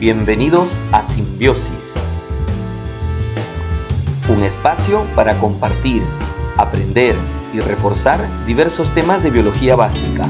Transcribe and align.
Bienvenidos 0.00 0.78
a 0.92 1.02
Simbiosis, 1.02 2.14
un 4.30 4.42
espacio 4.42 5.04
para 5.14 5.38
compartir, 5.38 6.02
aprender 6.56 7.14
y 7.52 7.60
reforzar 7.60 8.26
diversos 8.46 8.92
temas 8.92 9.22
de 9.22 9.28
biología 9.28 9.76
básica. 9.76 10.26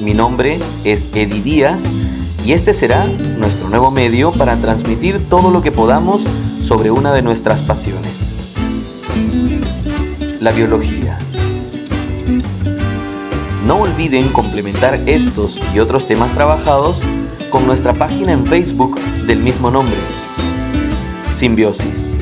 Mi 0.00 0.14
nombre 0.14 0.60
es 0.82 1.10
Eddie 1.14 1.42
Díaz 1.42 1.84
y 2.42 2.54
este 2.54 2.72
será 2.72 3.04
nuestro 3.04 3.68
nuevo 3.68 3.90
medio 3.90 4.32
para 4.32 4.56
transmitir 4.56 5.28
todo 5.28 5.50
lo 5.50 5.60
que 5.60 5.72
podamos 5.72 6.24
sobre 6.62 6.90
una 6.90 7.12
de 7.12 7.20
nuestras 7.20 7.60
pasiones, 7.60 8.34
la 10.40 10.52
biología. 10.52 11.18
No 13.66 13.80
olviden 13.80 14.28
complementar 14.30 15.02
estos 15.04 15.60
y 15.74 15.80
otros 15.80 16.06
temas 16.06 16.32
trabajados 16.32 17.02
con 17.56 17.66
nuestra 17.66 17.94
página 17.94 18.32
en 18.32 18.46
Facebook 18.46 19.00
del 19.26 19.38
mismo 19.38 19.70
nombre, 19.70 19.96
Simbiosis. 21.30 22.18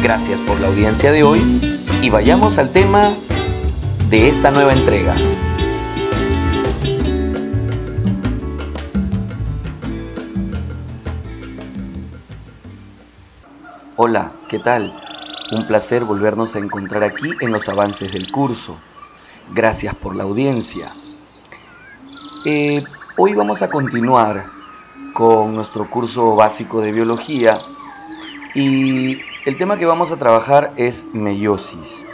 Gracias 0.00 0.38
por 0.42 0.60
la 0.60 0.68
audiencia 0.68 1.10
de 1.10 1.24
hoy 1.24 1.40
y 2.02 2.08
vayamos 2.08 2.58
al 2.58 2.70
tema 2.70 3.12
de 4.08 4.28
esta 4.28 4.52
nueva 4.52 4.72
entrega. 4.72 5.16
Hola, 13.96 14.30
¿qué 14.48 14.60
tal? 14.60 14.96
Un 15.50 15.66
placer 15.66 16.04
volvernos 16.04 16.54
a 16.54 16.60
encontrar 16.60 17.02
aquí 17.02 17.32
en 17.40 17.50
los 17.50 17.68
avances 17.68 18.12
del 18.12 18.30
curso. 18.30 18.76
Gracias 19.52 19.96
por 19.96 20.14
la 20.14 20.22
audiencia. 20.22 20.92
Eh, 22.44 22.84
hoy 23.16 23.34
vamos 23.34 23.60
a 23.60 23.68
continuar 23.68 24.46
con 25.12 25.54
nuestro 25.54 25.88
curso 25.90 26.34
básico 26.34 26.80
de 26.80 26.92
biología 26.92 27.58
y 28.54 29.20
el 29.44 29.58
tema 29.58 29.76
que 29.76 29.84
vamos 29.84 30.12
a 30.12 30.16
trabajar 30.16 30.72
es 30.76 31.06
meiosis. 31.12 32.04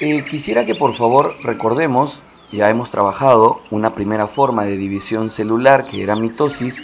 Eh, 0.00 0.24
quisiera 0.28 0.66
que 0.66 0.74
por 0.74 0.94
favor 0.94 1.30
recordemos, 1.44 2.20
ya 2.50 2.68
hemos 2.70 2.90
trabajado 2.90 3.60
una 3.70 3.94
primera 3.94 4.26
forma 4.26 4.64
de 4.64 4.76
división 4.76 5.30
celular 5.30 5.86
que 5.86 6.02
era 6.02 6.16
mitosis 6.16 6.82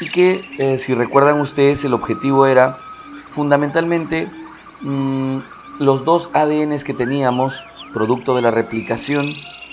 y 0.00 0.08
que 0.10 0.44
eh, 0.58 0.78
si 0.78 0.94
recuerdan 0.94 1.40
ustedes 1.40 1.84
el 1.84 1.94
objetivo 1.94 2.46
era 2.46 2.76
fundamentalmente 3.30 4.28
mm, 4.82 5.38
los 5.80 6.04
dos 6.04 6.30
ADNs 6.32 6.84
que 6.84 6.94
teníamos 6.94 7.64
producto 7.92 8.36
de 8.36 8.42
la 8.42 8.52
replicación, 8.52 9.26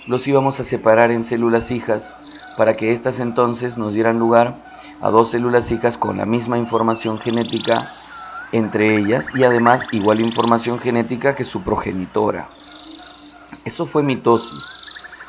los 0.07 0.27
íbamos 0.27 0.59
a 0.59 0.63
separar 0.63 1.11
en 1.11 1.23
células 1.23 1.69
hijas 1.69 2.22
para 2.57 2.75
que 2.75 2.91
éstas 2.91 3.19
entonces 3.19 3.77
nos 3.77 3.93
dieran 3.93 4.19
lugar 4.19 4.55
a 5.01 5.09
dos 5.09 5.31
células 5.31 5.71
hijas 5.71 5.97
con 5.97 6.17
la 6.17 6.25
misma 6.25 6.57
información 6.57 7.19
genética 7.19 7.93
entre 8.51 8.97
ellas 8.97 9.31
y 9.35 9.43
además 9.43 9.87
igual 9.91 10.21
información 10.21 10.79
genética 10.79 11.35
que 11.35 11.43
su 11.43 11.63
progenitora. 11.63 12.49
Eso 13.65 13.85
fue 13.85 14.03
mitosis. 14.03 14.61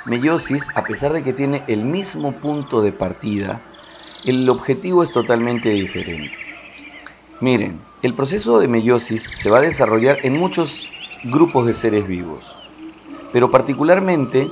Meiosis, 0.06 0.68
a 0.74 0.84
pesar 0.84 1.14
de 1.14 1.22
que 1.22 1.32
tiene 1.32 1.64
el 1.66 1.84
mismo 1.84 2.32
punto 2.32 2.82
de 2.82 2.92
partida, 2.92 3.62
el 4.24 4.48
objetivo 4.50 5.02
es 5.02 5.12
totalmente 5.12 5.70
diferente. 5.70 6.32
Miren, 7.40 7.80
el 8.02 8.12
proceso 8.12 8.58
de 8.58 8.68
meiosis 8.68 9.22
se 9.22 9.50
va 9.50 9.58
a 9.58 9.62
desarrollar 9.62 10.18
en 10.22 10.38
muchos 10.38 10.86
grupos 11.24 11.64
de 11.66 11.74
seres 11.74 12.06
vivos. 12.06 12.44
Pero 13.32 13.50
particularmente, 13.50 14.50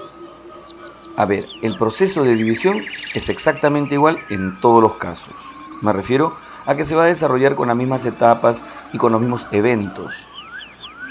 a 1.17 1.25
ver, 1.25 1.49
el 1.63 1.77
proceso 1.77 2.25
de 2.25 2.37
división 2.37 2.83
es 3.15 3.29
exactamente 3.29 3.95
igual 3.95 4.19
en 4.31 4.59
todos 4.61 4.83
los 4.83 4.95
casos. 4.95 5.35
Me 5.83 5.93
refiero 5.93 6.33
a 6.67 6.75
que 6.75 6.85
se 6.85 6.95
va 6.95 7.05
a 7.05 7.07
desarrollar 7.07 7.55
con 7.55 7.69
las 7.69 7.77
mismas 7.77 8.05
etapas 8.07 8.65
y 8.93 8.99
con 8.99 9.13
los 9.13 9.21
mismos 9.21 9.47
eventos. 9.53 10.27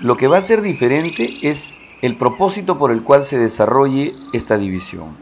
Lo 0.01 0.17
que 0.17 0.27
va 0.27 0.37
a 0.37 0.41
ser 0.41 0.61
diferente 0.61 1.39
es 1.41 1.77
el 2.01 2.15
propósito 2.15 2.77
por 2.77 2.91
el 2.91 3.03
cual 3.03 3.25
se 3.25 3.37
desarrolle 3.37 4.15
esta 4.33 4.57
división. 4.57 5.15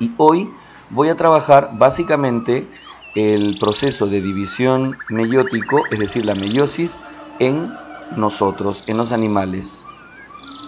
Y 0.00 0.12
hoy 0.16 0.50
voy 0.90 1.08
a 1.08 1.16
trabajar 1.16 1.70
básicamente 1.74 2.66
el 3.14 3.58
proceso 3.60 4.06
de 4.06 4.20
división 4.20 4.96
meiótico, 5.08 5.84
es 5.90 5.98
decir, 5.98 6.24
la 6.24 6.34
meiosis, 6.34 6.98
en 7.38 7.72
nosotros, 8.16 8.82
en 8.86 8.96
los 8.96 9.12
animales. 9.12 9.84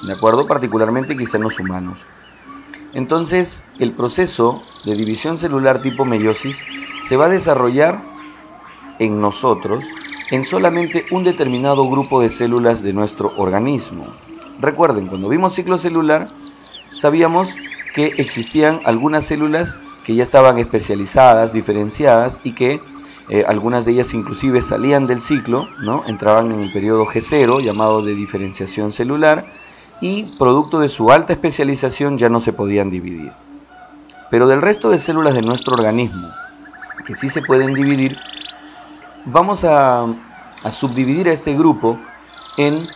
¿de 0.07 0.13
acuerdo? 0.13 0.47
Particularmente 0.47 1.17
quizá 1.17 1.39
en 1.39 1.45
los 1.45 1.59
humanos. 1.59 1.99
Entonces, 2.95 3.65
el 3.79 3.93
proceso 3.93 4.63
de 4.85 4.95
división 4.95 5.37
celular 5.37 5.83
tipo 5.83 6.05
meiosis 6.05 6.63
se 7.03 7.17
va 7.17 7.27
a 7.27 7.29
desarrollar 7.29 8.01
en 8.99 9.21
nosotros 9.21 9.85
en 10.31 10.45
solamente 10.45 11.05
un 11.11 11.25
determinado 11.25 11.89
grupo 11.89 12.21
de 12.21 12.31
células 12.31 12.83
de 12.83 12.93
nuestro 12.93 13.33
organismo. 13.37 14.07
Recuerden, 14.61 15.09
cuando 15.09 15.29
vimos 15.29 15.55
ciclo 15.55 15.77
celular, 15.77 16.29
sabíamos 16.95 17.55
que 17.95 18.15
existían 18.19 18.81
algunas 18.85 19.27
células 19.27 19.79
que 20.05 20.15
ya 20.15 20.23
estaban 20.23 20.59
especializadas, 20.59 21.53
diferenciadas 21.53 22.41
y 22.45 22.53
que 22.53 22.81
eh, 23.29 23.45
algunas 23.47 23.85
de 23.85 23.93
ellas 23.93 24.15
inclusive 24.15 24.63
salían 24.63 25.07
del 25.07 25.21
ciclo, 25.21 25.69
¿no? 25.81 26.05
entraban 26.07 26.53
en 26.53 26.61
el 26.61 26.73
periodo 26.73 27.05
G0 27.07 27.63
llamado 27.63 28.03
de 28.03 28.15
diferenciación 28.15 28.93
celular 28.93 29.47
y 30.05 30.25
producto 30.37 30.81
de 30.81 30.91
su 30.91 31.11
alta 31.11 31.33
especialización 31.33 32.19
ya 32.19 32.29
no 32.29 32.39
se 32.39 32.53
podían 32.53 32.91
dividir. 32.91 33.33
Pero 34.29 34.47
del 34.47 34.61
resto 34.61 34.91
de 34.91 34.99
células 34.99 35.33
de 35.33 35.41
nuestro 35.41 35.73
organismo, 35.73 36.29
que 37.07 37.17
sí 37.17 37.31
se 37.31 37.41
pueden 37.41 37.73
dividir, 37.73 38.19
vamos 39.25 39.65
a, 39.65 40.05
subdividir 40.71 41.31
a 41.31 41.33
este 41.33 41.55
grupo 41.55 41.99
en 42.59 42.87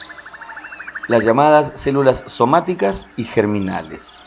las 1.06 1.24
llamadas 1.24 1.72
células 1.76 2.24
somáticas 2.26 3.06
y 3.16 3.24
germinales. 3.24 4.18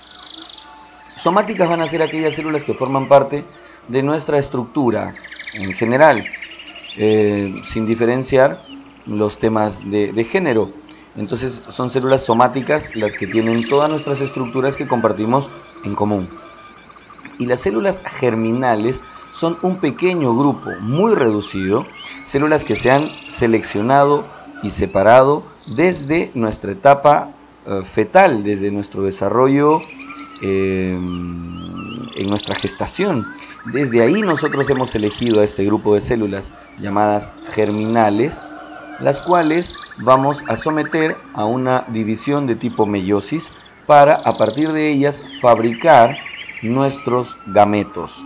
Somáticas 1.17 1.69
van 1.69 1.81
a 1.81 1.87
ser 1.87 2.01
aquellas 2.01 2.33
células 2.33 2.63
que 2.63 2.73
forman 2.73 3.07
parte 3.07 3.45
de 3.89 4.01
nuestra 4.01 4.39
estructura 4.39 5.13
en 5.53 5.71
general, 5.73 6.25
eh, 6.97 7.53
sin 7.63 7.85
diferenciar 7.85 8.57
los 9.05 9.37
temas 9.37 9.87
de 9.87 10.23
género. 10.23 10.71
Entonces 11.16 11.66
son 11.69 11.89
células 11.89 12.23
somáticas 12.23 12.95
las 12.95 13.16
que 13.16 13.27
tienen 13.27 13.67
todas 13.67 13.89
nuestras 13.89 14.22
estructuras 14.22 14.77
que 14.77 14.88
compartimos 14.88 15.49
en 15.83 15.95
común. 15.95 16.27
Y 17.38 17.45
las 17.45 17.61
células 17.61 18.01
germinales 18.05 19.01
son 19.33 19.57
un 19.61 19.77
pequeño 19.77 20.35
grupo 20.35 20.69
muy 20.81 21.16
reducido, 21.16 21.85
células 22.25 22.63
que 22.63 22.75
se 22.75 22.91
han 22.91 23.09
seleccionado 23.27 24.25
y 24.63 24.69
separado 24.69 25.44
desde 25.75 26.31
nuestra 26.33 26.72
etapa 26.72 27.29
eh, 27.66 27.81
fetal, 27.83 28.43
desde 28.43 28.72
nuestro 28.72 29.03
desarrollo 29.03 29.81
eh, 30.43 30.91
en 30.93 32.29
nuestra 32.29 32.55
gestación. 32.55 33.28
Desde 33.66 34.01
ahí 34.01 34.22
nosotros 34.22 34.69
hemos 34.69 34.93
elegido 34.95 35.41
a 35.41 35.43
este 35.43 35.66
grupo 35.66 35.95
de 35.95 36.01
células 36.01 36.51
llamadas 36.79 37.31
germinales 37.51 38.41
las 39.00 39.22
cuales 39.22 39.74
vamos 40.03 40.44
a 40.47 40.57
someter 40.57 41.18
a 41.34 41.46
una 41.46 41.85
división 41.88 42.47
de 42.47 42.56
tipo 42.56 42.85
meiosis 42.85 43.52
para 43.88 44.16
a 44.16 44.38
partir 44.38 44.72
de 44.72 44.90
ellas 44.90 45.24
fabricar 45.41 46.18
nuestros 46.62 47.35
gametos, 47.47 48.24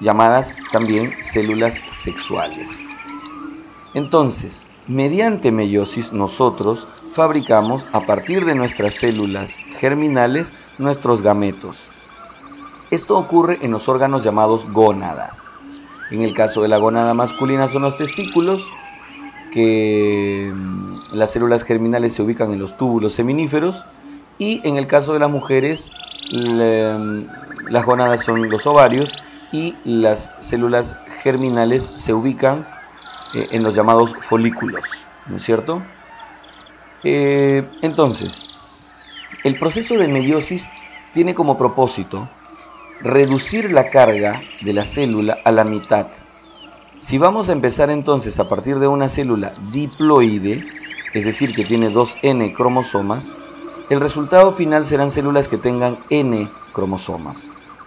llamadas 0.00 0.54
también 0.72 1.12
células 1.22 1.80
sexuales. 1.88 2.68
Entonces, 3.94 4.64
mediante 4.88 5.52
meiosis 5.52 6.12
nosotros 6.12 6.86
fabricamos 7.14 7.86
a 7.92 8.04
partir 8.04 8.44
de 8.44 8.54
nuestras 8.54 8.94
células 8.94 9.58
germinales 9.78 10.52
nuestros 10.78 11.22
gametos. 11.22 11.76
Esto 12.90 13.18
ocurre 13.18 13.58
en 13.62 13.72
los 13.72 13.88
órganos 13.88 14.22
llamados 14.22 14.70
gónadas. 14.70 15.48
En 16.10 16.22
el 16.22 16.34
caso 16.34 16.62
de 16.62 16.68
la 16.68 16.76
gónada 16.76 17.14
masculina 17.14 17.66
son 17.68 17.82
los 17.82 17.96
testículos, 17.96 18.68
que 19.56 20.52
mm, 20.54 21.14
las 21.14 21.32
células 21.32 21.64
germinales 21.64 22.12
se 22.12 22.20
ubican 22.20 22.52
en 22.52 22.58
los 22.58 22.76
túbulos 22.76 23.14
seminíferos 23.14 23.86
y 24.36 24.60
en 24.68 24.76
el 24.76 24.86
caso 24.86 25.14
de 25.14 25.18
las 25.18 25.30
mujeres 25.30 25.92
mm, 26.30 27.22
las 27.70 27.86
gonadas 27.86 28.22
son 28.22 28.50
los 28.50 28.66
ovarios 28.66 29.14
y 29.52 29.74
las 29.86 30.30
células 30.40 30.94
germinales 31.22 31.84
se 31.84 32.12
ubican 32.12 32.66
eh, 33.32 33.46
en 33.52 33.62
los 33.62 33.74
llamados 33.74 34.14
folículos, 34.16 34.84
¿no 35.26 35.38
es 35.38 35.42
cierto? 35.42 35.80
Eh, 37.02 37.66
entonces, 37.80 38.58
el 39.42 39.58
proceso 39.58 39.96
de 39.96 40.06
meiosis 40.06 40.66
tiene 41.14 41.34
como 41.34 41.56
propósito 41.56 42.28
reducir 43.00 43.72
la 43.72 43.88
carga 43.88 44.42
de 44.60 44.74
la 44.74 44.84
célula 44.84 45.38
a 45.46 45.50
la 45.50 45.64
mitad 45.64 46.08
si 46.98 47.18
vamos 47.18 47.48
a 47.48 47.52
empezar 47.52 47.90
entonces 47.90 48.40
a 48.40 48.48
partir 48.48 48.78
de 48.78 48.88
una 48.88 49.08
célula 49.08 49.52
diploide, 49.72 50.62
es 51.14 51.24
decir, 51.24 51.54
que 51.54 51.64
tiene 51.64 51.90
dos 51.90 52.16
N 52.22 52.52
cromosomas, 52.54 53.30
el 53.90 54.00
resultado 54.00 54.52
final 54.52 54.86
serán 54.86 55.10
células 55.10 55.48
que 55.48 55.58
tengan 55.58 55.98
N 56.10 56.48
cromosomas. 56.72 57.36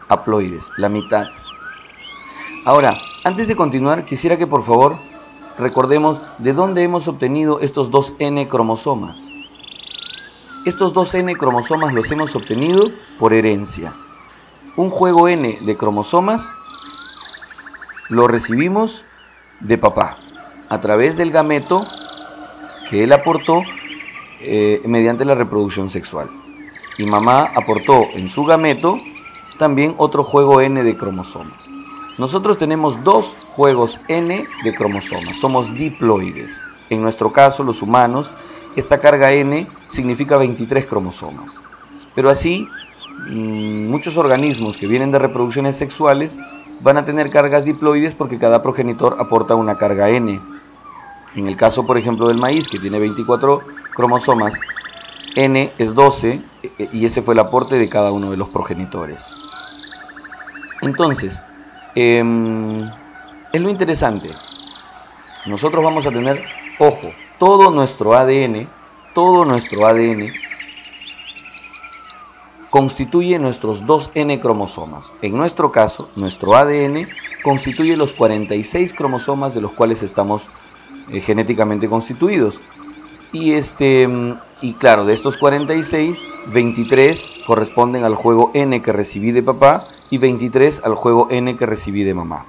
haploides, 0.07 0.71
la 0.77 0.89
mitad. 0.89 1.27
Ahora, 2.65 2.97
antes 3.23 3.47
de 3.47 3.55
continuar, 3.55 4.05
quisiera 4.05 4.37
que 4.37 4.47
por 4.47 4.63
favor 4.63 4.95
recordemos 5.57 6.21
de 6.37 6.53
dónde 6.53 6.83
hemos 6.83 7.07
obtenido 7.07 7.59
estos 7.59 7.91
dos 7.91 8.13
N 8.19 8.47
cromosomas. 8.47 9.17
Estos 10.65 10.93
dos 10.93 11.13
N 11.13 11.35
cromosomas 11.35 11.93
los 11.93 12.11
hemos 12.11 12.35
obtenido 12.35 12.91
por 13.19 13.33
herencia. 13.33 13.93
Un 14.75 14.89
juego 14.89 15.27
N 15.27 15.57
de 15.65 15.77
cromosomas 15.77 16.51
lo 18.09 18.27
recibimos 18.27 19.03
de 19.59 19.77
papá 19.77 20.17
a 20.67 20.81
través 20.81 21.17
del 21.17 21.31
gameto 21.31 21.85
que 22.89 23.03
él 23.03 23.13
aportó 23.13 23.61
eh, 24.41 24.81
mediante 24.85 25.25
la 25.25 25.35
reproducción 25.35 25.89
sexual. 25.89 26.29
Y 26.97 27.05
mamá 27.05 27.49
aportó 27.55 28.07
en 28.13 28.29
su 28.29 28.45
gameto 28.45 28.99
también 29.57 29.93
otro 29.97 30.23
juego 30.23 30.61
N 30.61 30.83
de 30.83 30.97
cromosomas. 30.97 31.53
Nosotros 32.17 32.57
tenemos 32.57 33.03
dos 33.03 33.45
juegos 33.55 33.99
N 34.07 34.43
de 34.63 34.73
cromosomas, 34.73 35.37
somos 35.37 35.73
diploides. 35.73 36.59
En 36.89 37.01
nuestro 37.01 37.31
caso, 37.31 37.63
los 37.63 37.81
humanos, 37.81 38.31
esta 38.75 38.99
carga 38.99 39.31
N 39.31 39.67
significa 39.87 40.37
23 40.37 40.85
cromosomas. 40.87 41.51
Pero 42.15 42.29
así, 42.29 42.67
mm, 43.29 43.87
muchos 43.87 44.17
organismos 44.17 44.77
que 44.77 44.87
vienen 44.87 45.11
de 45.11 45.19
reproducciones 45.19 45.77
sexuales 45.77 46.35
van 46.81 46.97
a 46.97 47.05
tener 47.05 47.29
cargas 47.29 47.65
diploides 47.65 48.15
porque 48.15 48.37
cada 48.37 48.61
progenitor 48.61 49.17
aporta 49.19 49.55
una 49.55 49.77
carga 49.77 50.09
N. 50.09 50.39
En 51.35 51.47
el 51.47 51.55
caso, 51.57 51.85
por 51.85 51.97
ejemplo, 51.97 52.27
del 52.27 52.37
maíz, 52.37 52.67
que 52.67 52.79
tiene 52.79 52.99
24 52.99 53.61
cromosomas, 53.93 54.53
N 55.35 55.71
es 55.77 55.93
12 55.93 56.41
e, 56.63 56.89
y 56.91 57.05
ese 57.05 57.21
fue 57.21 57.33
el 57.33 57.39
aporte 57.39 57.77
de 57.77 57.89
cada 57.89 58.11
uno 58.11 58.31
de 58.31 58.37
los 58.37 58.49
progenitores. 58.49 59.31
Entonces, 60.81 61.41
em, 61.95 62.89
es 63.51 63.61
lo 63.61 63.69
interesante. 63.69 64.33
Nosotros 65.45 65.83
vamos 65.83 66.07
a 66.07 66.11
tener, 66.11 66.43
ojo, 66.79 67.07
todo 67.37 67.71
nuestro 67.71 68.13
ADN, 68.13 68.67
todo 69.13 69.45
nuestro 69.45 69.85
ADN 69.85 70.31
constituye 72.69 73.39
nuestros 73.39 73.85
dos 73.85 74.11
N 74.13 74.39
cromosomas. 74.39 75.11
En 75.21 75.35
nuestro 75.35 75.71
caso, 75.71 76.09
nuestro 76.15 76.55
ADN 76.55 77.07
constituye 77.43 77.97
los 77.97 78.13
46 78.13 78.93
cromosomas 78.93 79.55
de 79.55 79.61
los 79.61 79.71
cuales 79.71 80.03
estamos 80.03 80.43
eh, 81.11 81.21
genéticamente 81.21 81.87
constituidos. 81.87 82.59
Y, 83.31 83.53
este, 83.53 84.07
mm, 84.07 84.33
y 84.61 84.73
claro, 84.73 85.05
de 85.05 85.13
estos 85.13 85.37
46, 85.37 86.25
23 86.53 87.31
corresponden 87.47 88.03
al 88.03 88.15
juego 88.15 88.51
N 88.53 88.81
que 88.81 88.93
recibí 88.93 89.31
de 89.31 89.43
papá 89.43 89.85
y 90.09 90.17
23 90.17 90.81
al 90.83 90.95
juego 90.95 91.27
N 91.29 91.55
que 91.57 91.65
recibí 91.65 92.03
de 92.03 92.13
mamá. 92.13 92.45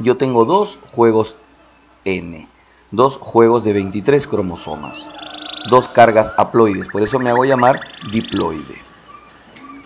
Yo 0.00 0.16
tengo 0.16 0.44
dos 0.44 0.78
juegos 0.90 1.36
N, 2.04 2.48
dos 2.90 3.16
juegos 3.16 3.64
de 3.64 3.72
23 3.72 4.26
cromosomas, 4.26 4.94
dos 5.70 5.88
cargas 5.88 6.32
haploides, 6.36 6.88
por 6.88 7.02
eso 7.02 7.18
me 7.18 7.30
hago 7.30 7.44
llamar 7.44 7.80
diploide. 8.10 8.93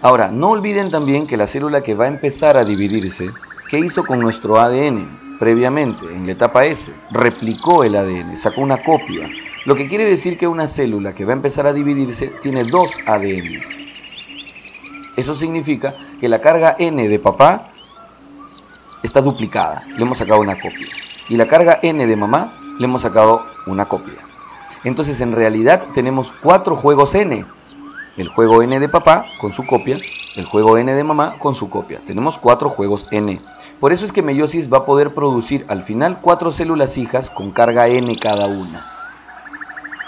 Ahora, 0.01 0.31
no 0.31 0.51
olviden 0.51 0.91
también 0.91 1.27
que 1.27 1.37
la 1.37 1.49
célula 1.49 1.83
que 1.83 1.95
va 1.95 2.05
a 2.05 2.09
empezar 2.09 2.57
a 2.57 2.65
dividirse, 2.65 3.31
¿qué 3.69 3.81
hizo 3.81 4.05
con 4.05 4.21
nuestro 4.21 4.61
ADN 4.61 5.37
previamente 5.41 6.05
en 6.07 6.25
la 6.25 6.33
etapa 6.33 6.67
S? 6.67 6.93
Replicó 7.11 7.83
el 7.83 7.97
ADN, 7.97 8.39
sacó 8.39 8.61
una 8.61 8.83
copia, 8.85 9.29
lo 9.65 9.75
que 9.75 9.89
quiere 9.89 10.05
decir 10.05 10.39
que 10.39 10.47
una 10.47 10.69
célula 10.69 11.15
que 11.15 11.25
va 11.25 11.33
a 11.33 11.37
empezar 11.37 11.67
a 11.67 11.73
dividirse 11.73 12.29
tiene 12.41 12.63
dos 12.63 12.97
ADN. 13.07 13.61
Eso 15.17 15.35
significa 15.35 15.95
que 16.21 16.29
la 16.29 16.41
carga 16.41 16.77
N 16.79 17.09
de 17.09 17.19
papá 17.19 17.69
está 19.03 19.21
duplicada, 19.21 19.83
le 19.97 20.03
hemos 20.03 20.19
sacado 20.19 20.41
una 20.41 20.55
copia. 20.55 20.87
Y 21.29 21.37
la 21.37 21.49
carga 21.49 21.81
N 21.83 22.07
de 22.07 22.17
mamá 22.17 22.53
le 22.79 22.85
hemos 22.85 23.03
sacado 23.03 23.43
una 23.67 23.87
copia. 23.87 24.15
Entonces 24.85 25.21
en 25.21 25.33
realidad 25.33 25.83
tenemos 25.93 26.33
cuatro 26.41 26.77
juegos 26.77 27.17
N. 27.17 27.45
El 28.19 28.27
juego 28.27 28.63
N 28.63 28.81
de 28.81 28.89
papá 28.89 29.27
con 29.41 29.53
su 29.53 29.65
copia, 29.65 29.97
el 30.35 30.45
juego 30.45 30.77
N 30.77 30.93
de 30.93 31.05
mamá 31.05 31.37
con 31.39 31.55
su 31.55 31.71
copia. 31.71 32.01
Tenemos 32.05 32.37
cuatro 32.37 32.69
juegos 32.69 33.07
N. 33.13 33.41
Por 33.79 33.93
eso 33.93 34.05
es 34.05 34.11
que 34.11 34.23
meiosis 34.23 34.73
va 34.73 34.79
a 34.79 34.85
poder 34.85 35.15
producir 35.15 35.65
al 35.69 35.85
final 35.85 36.19
cuatro 36.21 36.51
células 36.51 36.99
hijas 36.99 37.31
con 37.31 37.53
carga 37.53 37.87
N 37.87 38.19
cada 38.19 38.47
una. 38.47 38.91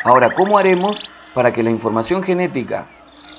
Ahora, 0.03 0.35
¿cómo 0.35 0.59
haremos 0.59 1.01
para 1.35 1.53
que 1.53 1.63
la 1.63 1.71
información 1.71 2.21
genética 2.25 2.89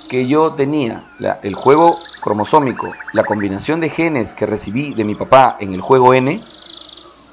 que 0.10 0.26
yo 0.26 0.54
tenía, 0.54 1.04
el 1.44 1.56
juego 1.56 1.98
cromosómico, 2.22 2.94
la 3.12 3.26
combinación 3.26 3.82
de 3.82 3.90
genes 3.90 4.34
que 4.34 4.46
recibí 4.46 4.94
de 4.94 5.04
mi 5.04 5.16
papá 5.16 5.58
en 5.60 5.74
el 5.74 5.82
juego 5.82 6.14
N 6.14 6.46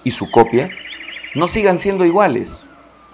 y 0.03 0.11
su 0.11 0.29
copia, 0.29 0.71
no 1.37 1.47
sigan 1.47 1.79
siendo 1.79 2.05
iguales? 2.05 2.65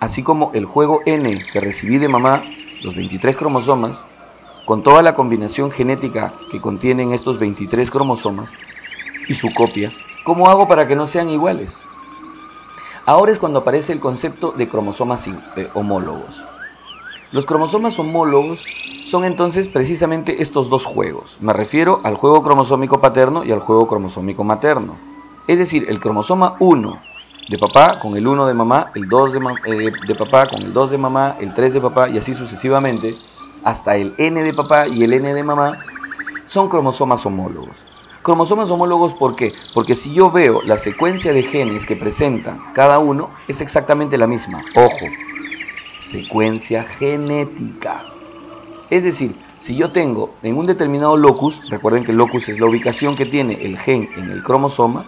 Así 0.01 0.23
como 0.23 0.51
el 0.55 0.65
juego 0.65 1.03
N 1.05 1.45
que 1.53 1.61
recibí 1.61 1.99
de 1.99 2.09
mamá, 2.09 2.43
los 2.83 2.97
23 2.97 3.37
cromosomas, 3.37 4.14
con 4.65 4.83
toda 4.83 5.03
la 5.03 5.15
combinación 5.15 5.71
genética 5.71 6.33
que 6.51 6.61
contienen 6.61 7.13
estos 7.13 7.39
23 7.39 7.91
cromosomas 7.91 8.51
y 9.29 9.35
su 9.35 9.53
copia, 9.53 9.93
¿cómo 10.25 10.49
hago 10.49 10.69
para 10.69 10.87
que 10.87 10.97
no 10.97 11.07
sean 11.07 11.29
iguales? 11.31 11.83
Ahora 13.07 13.33
es 13.33 13.39
cuando 13.39 13.59
aparece 13.59 13.93
el 13.93 14.01
concepto 14.01 14.53
de 14.53 14.69
cromosomas 14.69 15.29
homólogos. 15.75 16.43
Los 17.33 17.45
cromosomas 17.45 17.99
homólogos 17.99 18.65
son 19.05 19.25
entonces 19.25 19.69
precisamente 19.69 20.41
estos 20.43 20.71
dos 20.71 20.87
juegos. 20.87 21.37
Me 21.41 21.53
refiero 21.53 22.01
al 22.05 22.15
juego 22.15 22.43
cromosómico 22.43 23.01
paterno 23.01 23.45
y 23.45 23.53
al 23.53 23.61
juego 23.61 23.87
cromosómico 23.87 24.45
materno. 24.45 24.97
Es 25.47 25.59
decir, 25.59 25.85
el 25.89 26.01
cromosoma 26.01 26.55
1 26.61 26.99
de 27.49 27.59
papá 27.59 27.99
con 27.99 28.17
el 28.17 28.27
1 28.27 28.47
de 28.47 28.55
mamá, 28.55 28.91
el 28.95 29.09
2 29.09 29.33
de, 29.33 29.41
eh, 29.67 29.93
de, 30.07 30.15
papá 30.15 30.49
con 30.49 30.63
el 30.63 30.73
2 30.73 30.93
de 30.93 30.99
mamá, 30.99 31.37
el 31.41 31.53
3 31.53 31.75
de 31.75 31.81
papá 31.81 32.09
y 32.09 32.17
así 32.17 32.33
sucesivamente, 32.33 33.15
hasta 33.65 33.97
el 33.97 34.15
N 34.19 34.43
de 34.43 34.53
papá 34.53 34.87
y 34.87 35.03
el 35.03 35.15
N 35.15 35.35
de 35.35 35.43
mamá, 35.43 35.79
son 36.47 36.69
cromosomas 36.69 37.25
homólogos. 37.27 37.77
Cromosomas 38.23 38.71
homólogos, 38.71 39.15
¿por 39.15 39.37
qué? 39.37 39.55
Porque 39.75 39.95
si 39.95 40.15
yo 40.15 40.31
veo 40.31 40.63
la 40.63 40.77
secuencia 40.77 41.33
de 41.33 41.43
genes 41.43 41.85
que 41.85 41.97
presentan 41.97 42.59
cada 42.75 42.99
uno, 42.99 43.31
es 43.49 43.61
exactamente 43.61 44.17
la 44.17 44.27
misma. 44.27 44.65
Ojo, 44.75 45.07
secuencia 45.99 46.85
genética. 46.85 48.03
Es 48.91 49.05
decir, 49.05 49.35
si 49.59 49.77
yo 49.77 49.91
tengo 49.91 50.31
en 50.43 50.57
un 50.57 50.67
determinado 50.67 51.17
locus, 51.17 51.61
recuerden 51.69 52.05
que 52.05 52.13
el 52.13 52.19
locus 52.19 52.49
es 52.49 52.61
la 52.61 52.67
ubicación 52.67 53.17
que 53.17 53.27
tiene 53.27 53.55
el 53.65 53.79
gen 53.79 54.09
en 54.17 54.31
el 54.31 54.43
cromosoma, 54.43 55.05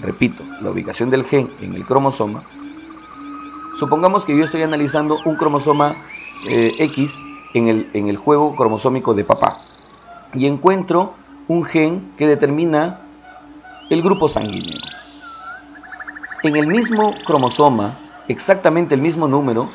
repito, 0.00 0.42
la 0.60 0.70
ubicación 0.70 1.10
del 1.10 1.24
gen 1.24 1.50
en 1.60 1.74
el 1.74 1.84
cromosoma, 1.84 2.42
supongamos 3.78 4.24
que 4.24 4.36
yo 4.36 4.44
estoy 4.44 4.62
analizando 4.62 5.18
un 5.24 5.36
cromosoma 5.36 5.94
eh, 6.48 6.74
X 6.78 7.20
en 7.54 7.68
el, 7.68 7.90
en 7.94 8.08
el 8.08 8.16
juego 8.16 8.54
cromosómico 8.54 9.14
de 9.14 9.24
papá 9.24 9.58
y 10.34 10.46
encuentro 10.46 11.14
un 11.48 11.64
gen 11.64 12.12
que 12.18 12.26
determina 12.26 13.00
el 13.90 14.02
grupo 14.02 14.28
sanguíneo. 14.28 14.80
En 16.42 16.56
el 16.56 16.66
mismo 16.66 17.14
cromosoma, 17.24 17.98
exactamente 18.28 18.94
el 18.94 19.00
mismo 19.00 19.28
número, 19.28 19.70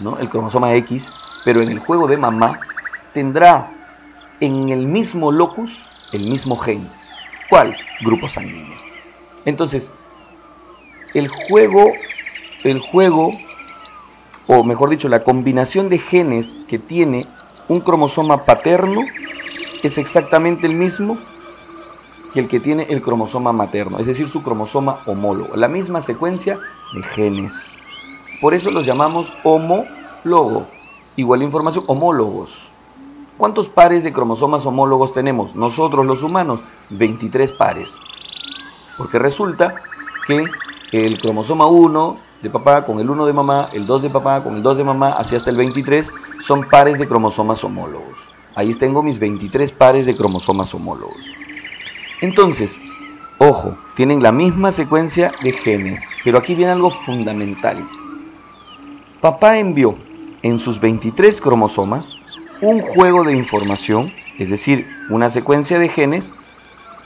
¿no? 0.00 0.18
el 0.18 0.28
cromosoma 0.28 0.74
X, 0.74 1.08
pero 1.44 1.62
en 1.62 1.70
el 1.70 1.78
juego 1.78 2.06
de 2.08 2.16
mamá, 2.16 2.60
tendrá 3.12 3.70
en 4.40 4.70
el 4.70 4.86
mismo 4.86 5.30
locus 5.30 5.78
el 6.12 6.28
mismo 6.28 6.56
gen. 6.56 6.88
¿Cuál? 7.48 7.76
Grupo 8.02 8.28
sanguíneo. 8.28 8.76
Entonces, 9.44 9.90
el 11.12 11.28
juego, 11.28 11.92
el 12.64 12.80
juego, 12.80 13.32
o 14.46 14.62
mejor 14.64 14.90
dicho, 14.90 15.08
la 15.08 15.24
combinación 15.24 15.88
de 15.88 15.98
genes 15.98 16.54
que 16.68 16.78
tiene 16.78 17.26
un 17.68 17.80
cromosoma 17.80 18.44
paterno 18.44 19.02
es 19.82 19.98
exactamente 19.98 20.66
el 20.66 20.74
mismo 20.74 21.18
que 22.32 22.40
el 22.40 22.48
que 22.48 22.60
tiene 22.60 22.86
el 22.90 23.00
cromosoma 23.00 23.52
materno, 23.52 23.98
es 23.98 24.06
decir, 24.06 24.28
su 24.28 24.42
cromosoma 24.42 24.98
homólogo, 25.06 25.56
la 25.56 25.68
misma 25.68 26.00
secuencia 26.00 26.58
de 26.92 27.02
genes. 27.02 27.78
Por 28.40 28.54
eso 28.54 28.70
los 28.70 28.84
llamamos 28.84 29.32
homólogo. 29.44 30.66
Igual 31.16 31.42
información, 31.42 31.84
homólogos. 31.86 32.72
¿Cuántos 33.38 33.68
pares 33.68 34.02
de 34.02 34.12
cromosomas 34.12 34.66
homólogos 34.66 35.12
tenemos? 35.12 35.54
Nosotros 35.54 36.04
los 36.04 36.22
humanos, 36.22 36.60
23 36.90 37.52
pares. 37.52 37.98
Porque 38.98 39.18
resulta 39.18 39.76
que 40.26 40.44
el 40.92 41.20
cromosoma 41.20 41.66
1 41.66 42.18
de 42.44 42.50
papá 42.50 42.82
con 42.84 43.00
el 43.00 43.08
1 43.08 43.26
de 43.26 43.32
mamá, 43.32 43.68
el 43.72 43.86
2 43.86 44.02
de 44.02 44.10
papá 44.10 44.42
con 44.44 44.54
el 44.56 44.62
2 44.62 44.76
de 44.76 44.84
mamá, 44.84 45.14
así 45.18 45.34
hasta 45.34 45.50
el 45.50 45.56
23, 45.56 46.12
son 46.40 46.62
pares 46.68 46.98
de 46.98 47.08
cromosomas 47.08 47.64
homólogos. 47.64 48.18
Ahí 48.54 48.72
tengo 48.74 49.02
mis 49.02 49.18
23 49.18 49.72
pares 49.72 50.06
de 50.06 50.14
cromosomas 50.14 50.72
homólogos. 50.74 51.20
Entonces, 52.20 52.78
ojo, 53.38 53.76
tienen 53.96 54.22
la 54.22 54.30
misma 54.30 54.70
secuencia 54.70 55.32
de 55.42 55.52
genes, 55.52 56.06
pero 56.22 56.38
aquí 56.38 56.54
viene 56.54 56.72
algo 56.72 56.90
fundamental. 56.90 57.78
Papá 59.20 59.58
envió 59.58 59.96
en 60.42 60.58
sus 60.58 60.78
23 60.78 61.40
cromosomas 61.40 62.06
un 62.60 62.80
juego 62.80 63.24
de 63.24 63.34
información, 63.34 64.12
es 64.38 64.50
decir, 64.50 64.86
una 65.08 65.30
secuencia 65.30 65.78
de 65.78 65.88
genes 65.88 66.30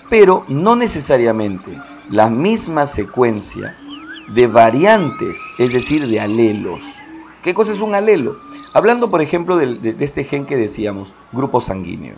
pero 0.09 0.45
no 0.49 0.75
necesariamente 0.75 1.73
la 2.11 2.29
misma 2.29 2.87
secuencia 2.87 3.77
de 4.29 4.47
variantes, 4.47 5.41
es 5.59 5.73
decir, 5.73 6.07
de 6.07 6.21
alelos. 6.21 6.83
¿Qué 7.43 7.55
cosa 7.55 7.73
es 7.73 7.81
un 7.81 7.95
alelo? 7.95 8.33
Hablando, 8.75 9.11
por 9.11 9.23
ejemplo, 9.23 9.57
de, 9.57 9.97
este 10.01 10.25
gen 10.25 10.45
que 10.45 10.57
decíamos, 10.57 11.09
grupo 11.33 11.61
sanguíneo. 11.61 12.17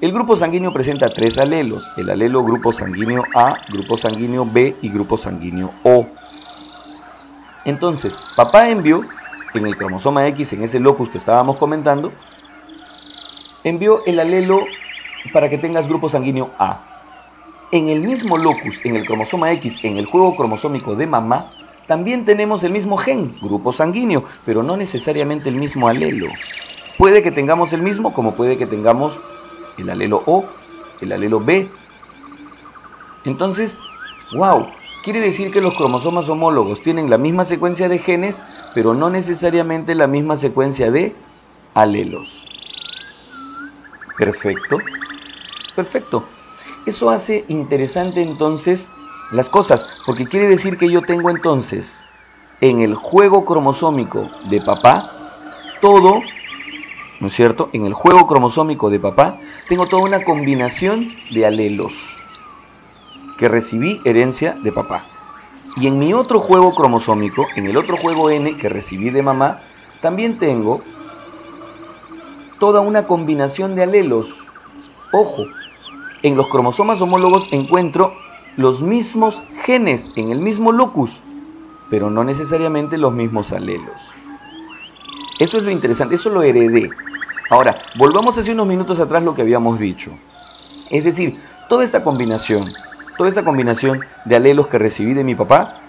El 0.00 0.12
grupo 0.12 0.36
sanguíneo 0.36 0.72
presenta 0.72 1.14
tres 1.14 1.38
alelos, 1.38 1.88
el 1.96 2.10
alelo 2.10 2.42
grupo 2.42 2.72
sanguíneo 2.72 3.22
A, 3.36 3.58
grupo 3.68 3.96
sanguíneo 3.96 4.44
B 4.44 4.76
y 4.82 4.88
grupo 4.88 5.16
sanguíneo 5.16 5.70
O. 5.84 6.06
Entonces, 7.64 8.18
papá 8.36 8.68
envió 8.68 9.02
en 9.54 9.66
el 9.66 9.76
cromosoma 9.76 10.26
X, 10.28 10.54
en 10.54 10.64
ese 10.64 10.80
locus 10.80 11.08
que 11.10 11.18
estábamos 11.18 11.56
comentando, 11.56 12.12
envió 13.62 14.04
el 14.04 14.18
alelo 14.18 14.64
para 15.32 15.48
que 15.48 15.58
tengas 15.58 15.86
grupo 15.86 16.08
sanguíneo 16.08 16.50
A. 16.58 16.91
En 17.72 17.88
el 17.88 18.02
mismo 18.02 18.36
locus, 18.36 18.82
en 18.84 18.96
el 18.96 19.06
cromosoma 19.06 19.50
X, 19.52 19.78
en 19.82 19.96
el 19.96 20.04
juego 20.04 20.36
cromosómico 20.36 20.94
de 20.94 21.06
mamá, 21.06 21.46
también 21.86 22.26
tenemos 22.26 22.62
el 22.64 22.70
mismo 22.70 22.98
gen, 22.98 23.34
grupo 23.40 23.72
sanguíneo, 23.72 24.24
pero 24.44 24.62
no 24.62 24.76
necesariamente 24.76 25.48
el 25.48 25.56
mismo 25.56 25.88
alelo. 25.88 26.28
Puede 26.98 27.22
que 27.22 27.32
tengamos 27.32 27.72
el 27.72 27.80
mismo, 27.80 28.12
como 28.12 28.34
puede 28.34 28.58
que 28.58 28.66
tengamos 28.66 29.18
el 29.78 29.88
alelo 29.88 30.22
O, 30.26 30.44
el 31.00 31.12
alelo 31.12 31.40
B. 31.40 31.66
Entonces, 33.24 33.78
wow, 34.36 34.66
quiere 35.02 35.22
decir 35.22 35.50
que 35.50 35.62
los 35.62 35.74
cromosomas 35.74 36.28
homólogos 36.28 36.82
tienen 36.82 37.08
la 37.08 37.16
misma 37.16 37.46
secuencia 37.46 37.88
de 37.88 37.98
genes, 37.98 38.38
pero 38.74 38.92
no 38.92 39.08
necesariamente 39.08 39.94
la 39.94 40.06
misma 40.06 40.36
secuencia 40.36 40.90
de 40.90 41.14
alelos. 41.72 42.46
Perfecto. 44.18 44.76
Perfecto. 45.74 46.22
Eso 46.84 47.10
hace 47.10 47.44
interesante 47.48 48.22
entonces 48.22 48.88
las 49.30 49.48
cosas, 49.48 49.86
porque 50.04 50.26
quiere 50.26 50.48
decir 50.48 50.76
que 50.76 50.90
yo 50.90 51.02
tengo 51.02 51.30
entonces 51.30 52.02
en 52.60 52.80
el 52.80 52.94
juego 52.94 53.44
cromosómico 53.44 54.30
de 54.50 54.60
papá 54.60 55.08
todo, 55.80 56.22
¿no 57.20 57.26
es 57.26 57.32
cierto? 57.32 57.68
En 57.72 57.86
el 57.86 57.94
juego 57.94 58.26
cromosómico 58.26 58.90
de 58.90 58.98
papá 58.98 59.38
tengo 59.68 59.86
toda 59.86 60.02
una 60.02 60.24
combinación 60.24 61.12
de 61.30 61.46
alelos 61.46 62.18
que 63.38 63.48
recibí 63.48 64.00
herencia 64.04 64.56
de 64.62 64.72
papá. 64.72 65.04
Y 65.76 65.86
en 65.86 65.98
mi 65.98 66.12
otro 66.12 66.38
juego 66.38 66.74
cromosómico, 66.74 67.48
en 67.56 67.66
el 67.66 67.76
otro 67.76 67.96
juego 67.96 68.28
N 68.30 68.56
que 68.58 68.68
recibí 68.68 69.10
de 69.10 69.22
mamá, 69.22 69.60
también 70.00 70.38
tengo 70.38 70.80
toda 72.60 72.80
una 72.80 73.06
combinación 73.06 73.74
de 73.74 73.82
alelos. 73.84 74.46
Ojo, 75.10 75.46
en 76.22 76.36
los 76.36 76.48
cromosomas 76.48 77.00
homólogos 77.02 77.48
encuentro 77.50 78.14
los 78.56 78.82
mismos 78.82 79.42
genes 79.64 80.12
en 80.16 80.30
el 80.30 80.40
mismo 80.40 80.72
locus, 80.72 81.20
pero 81.90 82.10
no 82.10 82.24
necesariamente 82.24 82.98
los 82.98 83.12
mismos 83.12 83.52
alelos. 83.52 83.96
Eso 85.38 85.58
es 85.58 85.64
lo 85.64 85.70
interesante, 85.70 86.14
eso 86.14 86.30
lo 86.30 86.42
heredé. 86.42 86.90
Ahora, 87.50 87.82
volvamos 87.96 88.38
hace 88.38 88.52
unos 88.52 88.66
minutos 88.66 89.00
atrás 89.00 89.22
lo 89.22 89.34
que 89.34 89.42
habíamos 89.42 89.78
dicho. 89.78 90.10
Es 90.90 91.04
decir, 91.04 91.38
toda 91.68 91.84
esta 91.84 92.04
combinación, 92.04 92.64
toda 93.16 93.28
esta 93.28 93.42
combinación 93.42 94.00
de 94.24 94.36
alelos 94.36 94.68
que 94.68 94.78
recibí 94.78 95.14
de 95.14 95.24
mi 95.24 95.34
papá 95.34 95.80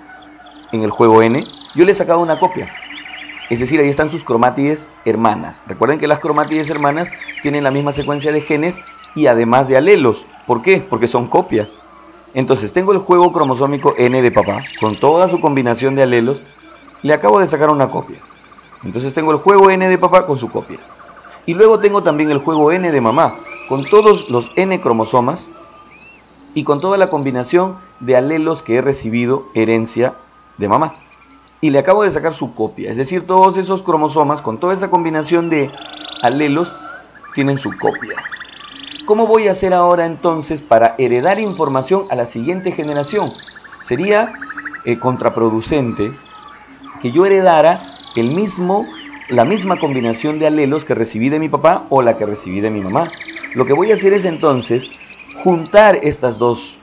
en 0.71 0.83
el 0.83 0.91
juego 0.91 1.21
N, 1.21 1.43
yo 1.75 1.85
le 1.85 1.91
he 1.91 1.95
sacado 1.95 2.21
una 2.21 2.39
copia. 2.39 2.73
Es 3.49 3.59
decir, 3.59 3.79
ahí 3.79 3.89
están 3.89 4.09
sus 4.09 4.23
cromátides 4.23 4.87
hermanas. 5.05 5.61
Recuerden 5.67 5.99
que 5.99 6.07
las 6.07 6.19
cromátides 6.19 6.69
hermanas 6.69 7.09
tienen 7.41 7.63
la 7.63 7.71
misma 7.71 7.93
secuencia 7.93 8.31
de 8.31 8.41
genes 8.41 8.79
y 9.15 9.27
además 9.27 9.67
de 9.67 9.77
alelos. 9.77 10.25
¿Por 10.47 10.61
qué? 10.61 10.85
Porque 10.89 11.07
son 11.07 11.27
copias. 11.27 11.69
Entonces 12.33 12.73
tengo 12.73 12.93
el 12.93 12.99
juego 12.99 13.31
cromosómico 13.31 13.93
N 13.97 14.21
de 14.21 14.31
papá 14.31 14.63
con 14.79 14.99
toda 14.99 15.27
su 15.27 15.39
combinación 15.39 15.95
de 15.95 16.03
alelos. 16.03 16.37
Le 17.03 17.13
acabo 17.13 17.39
de 17.39 17.47
sacar 17.47 17.69
una 17.69 17.89
copia. 17.91 18.17
Entonces 18.83 19.13
tengo 19.13 19.31
el 19.31 19.37
juego 19.37 19.69
N 19.69 19.87
de 19.87 19.97
papá 19.97 20.25
con 20.25 20.37
su 20.37 20.49
copia. 20.49 20.79
Y 21.45 21.53
luego 21.53 21.79
tengo 21.79 22.03
también 22.03 22.31
el 22.31 22.39
juego 22.39 22.71
N 22.71 22.91
de 22.91 23.01
mamá 23.01 23.35
con 23.69 23.85
todos 23.85 24.29
los 24.29 24.49
N 24.55 24.79
cromosomas 24.81 25.45
y 26.53 26.63
con 26.63 26.81
toda 26.81 26.97
la 26.97 27.09
combinación 27.09 27.75
de 27.99 28.15
alelos 28.15 28.61
que 28.61 28.75
he 28.75 28.81
recibido 28.81 29.45
herencia 29.53 30.13
de 30.57 30.67
mamá. 30.67 30.95
Y 31.61 31.69
le 31.69 31.79
acabo 31.79 32.03
de 32.03 32.11
sacar 32.11 32.33
su 32.33 32.53
copia. 32.53 32.91
Es 32.91 32.97
decir, 32.97 33.25
todos 33.25 33.57
esos 33.57 33.83
cromosomas 33.83 34.41
con 34.41 34.57
toda 34.57 34.73
esa 34.73 34.89
combinación 34.89 35.49
de 35.49 35.71
alelos 36.21 36.73
tienen 37.33 37.57
su 37.57 37.71
copia. 37.77 38.15
¿Cómo 39.05 39.27
voy 39.27 39.49
a 39.49 39.51
hacer 39.51 39.73
ahora 39.73 40.05
entonces 40.05 40.61
para 40.61 40.95
heredar 40.97 41.37
información 41.37 42.05
a 42.09 42.15
la 42.15 42.25
siguiente 42.25 42.71
generación? 42.71 43.33
Sería 43.83 44.33
eh, 44.85 44.97
contraproducente 44.97 46.13
que 47.01 47.11
yo 47.11 47.25
heredara 47.25 47.97
el 48.15 48.31
mismo, 48.31 48.87
la 49.27 49.43
misma 49.43 49.77
combinación 49.77 50.39
de 50.39 50.47
alelos 50.47 50.85
que 50.85 50.95
recibí 50.95 51.27
de 51.27 51.39
mi 51.39 51.49
papá 51.49 51.85
o 51.89 52.01
la 52.01 52.15
que 52.15 52.25
recibí 52.25 52.61
de 52.61 52.71
mi 52.71 52.79
mamá. 52.79 53.11
Lo 53.55 53.65
que 53.65 53.73
voy 53.73 53.91
a 53.91 53.95
hacer 53.95 54.13
es 54.13 54.23
entonces 54.23 54.87
juntar 55.43 55.99
estas 56.01 56.39
dos, 56.39 56.77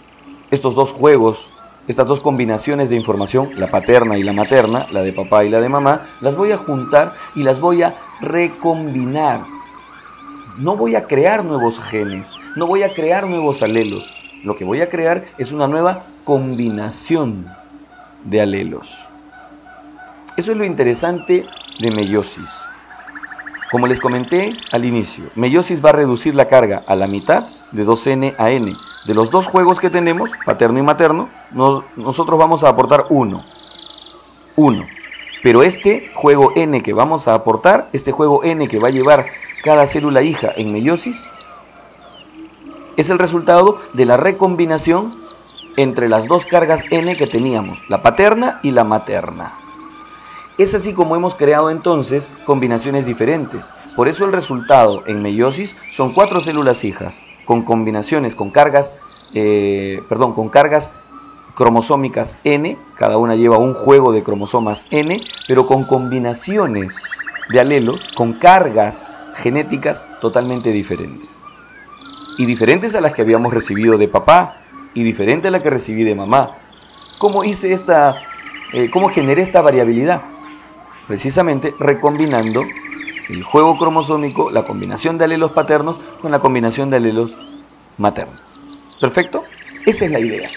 estos 0.50 0.74
dos 0.74 0.92
juegos, 0.92 1.48
estas 1.88 2.06
dos 2.06 2.20
combinaciones 2.20 2.90
de 2.90 2.96
información, 2.96 3.52
la 3.56 3.70
paterna 3.70 4.18
y 4.18 4.24
la 4.24 4.34
materna, 4.34 4.86
la 4.92 5.00
de 5.00 5.14
papá 5.14 5.46
y 5.46 5.48
la 5.48 5.62
de 5.62 5.70
mamá, 5.70 6.02
las 6.20 6.36
voy 6.36 6.52
a 6.52 6.58
juntar 6.58 7.14
y 7.34 7.44
las 7.44 7.60
voy 7.60 7.82
a 7.82 7.94
recombinar 8.20 9.40
no 10.58 10.76
voy 10.76 10.96
a 10.96 11.04
crear 11.06 11.44
nuevos 11.44 11.80
genes, 11.80 12.30
no 12.56 12.66
voy 12.66 12.82
a 12.82 12.92
crear 12.92 13.26
nuevos 13.26 13.62
alelos. 13.62 14.10
Lo 14.42 14.56
que 14.56 14.64
voy 14.64 14.80
a 14.80 14.88
crear 14.88 15.24
es 15.36 15.52
una 15.52 15.66
nueva 15.66 16.02
combinación 16.24 17.46
de 18.24 18.40
alelos. 18.40 18.88
Eso 20.36 20.52
es 20.52 20.58
lo 20.58 20.64
interesante 20.64 21.46
de 21.80 21.90
meiosis. 21.90 22.48
Como 23.70 23.86
les 23.86 24.00
comenté 24.00 24.56
al 24.72 24.84
inicio, 24.84 25.24
meiosis 25.34 25.84
va 25.84 25.90
a 25.90 25.92
reducir 25.92 26.34
la 26.34 26.48
carga 26.48 26.82
a 26.86 26.96
la 26.96 27.06
mitad 27.06 27.44
de 27.70 27.86
2n 27.86 28.34
a 28.36 28.50
n. 28.50 28.74
De 29.06 29.14
los 29.14 29.30
dos 29.30 29.46
juegos 29.46 29.78
que 29.78 29.90
tenemos, 29.90 30.30
paterno 30.44 30.78
y 30.78 30.82
materno, 30.82 31.28
nosotros 31.96 32.38
vamos 32.38 32.64
a 32.64 32.68
aportar 32.70 33.06
uno. 33.10 33.44
Uno. 34.56 34.86
Pero 35.42 35.62
este 35.62 36.10
juego 36.14 36.52
n 36.56 36.82
que 36.82 36.92
vamos 36.92 37.28
a 37.28 37.34
aportar, 37.34 37.88
este 37.92 38.12
juego 38.12 38.42
n 38.42 38.66
que 38.66 38.78
va 38.78 38.88
a 38.88 38.92
llevar 38.92 39.26
cada 39.62 39.86
célula 39.86 40.22
hija 40.22 40.52
en 40.56 40.72
meiosis 40.72 41.22
es 42.96 43.10
el 43.10 43.18
resultado 43.18 43.78
de 43.92 44.04
la 44.04 44.16
recombinación 44.16 45.14
entre 45.76 46.08
las 46.08 46.26
dos 46.26 46.44
cargas 46.44 46.82
N 46.90 47.16
que 47.16 47.26
teníamos, 47.26 47.78
la 47.88 48.02
paterna 48.02 48.60
y 48.62 48.72
la 48.72 48.84
materna. 48.84 49.52
Es 50.58 50.74
así 50.74 50.92
como 50.92 51.16
hemos 51.16 51.34
creado 51.34 51.70
entonces 51.70 52.28
combinaciones 52.44 53.06
diferentes. 53.06 53.64
Por 53.96 54.08
eso 54.08 54.24
el 54.24 54.32
resultado 54.32 55.02
en 55.06 55.22
meiosis 55.22 55.76
son 55.90 56.12
cuatro 56.12 56.40
células 56.40 56.84
hijas 56.84 57.18
con 57.46 57.62
combinaciones, 57.62 58.34
con 58.34 58.50
cargas, 58.50 58.92
eh, 59.34 60.02
perdón, 60.08 60.34
con 60.34 60.48
cargas 60.48 60.90
cromosómicas 61.54 62.38
N, 62.44 62.76
cada 62.94 63.18
una 63.18 63.36
lleva 63.36 63.58
un 63.58 63.74
juego 63.74 64.12
de 64.12 64.22
cromosomas 64.22 64.84
N, 64.90 65.24
pero 65.48 65.66
con 65.66 65.84
combinaciones 65.84 66.96
de 67.48 67.60
alelos, 67.60 68.08
con 68.14 68.34
cargas 68.34 69.19
genéticas 69.40 70.06
totalmente 70.20 70.70
diferentes. 70.70 71.28
Y 72.38 72.46
diferentes 72.46 72.94
a 72.94 73.00
las 73.00 73.12
que 73.12 73.22
habíamos 73.22 73.52
recibido 73.52 73.98
de 73.98 74.08
papá 74.08 74.56
y 74.94 75.02
diferente 75.02 75.48
a 75.48 75.50
la 75.50 75.62
que 75.62 75.70
recibí 75.70 76.04
de 76.04 76.14
mamá. 76.14 76.56
¿Cómo 77.18 77.44
hice 77.44 77.72
esta, 77.72 78.16
eh, 78.72 78.90
cómo 78.90 79.08
generé 79.08 79.42
esta 79.42 79.60
variabilidad? 79.60 80.22
Precisamente 81.06 81.74
recombinando 81.78 82.62
el 83.28 83.42
juego 83.42 83.78
cromosómico, 83.78 84.50
la 84.50 84.64
combinación 84.64 85.18
de 85.18 85.24
alelos 85.24 85.52
paternos 85.52 85.98
con 86.20 86.30
la 86.30 86.40
combinación 86.40 86.90
de 86.90 86.96
alelos 86.96 87.34
maternos. 87.98 88.40
¿Perfecto? 89.00 89.44
Esa 89.86 90.04
es 90.04 90.10
la 90.10 90.20
idea. 90.20 90.50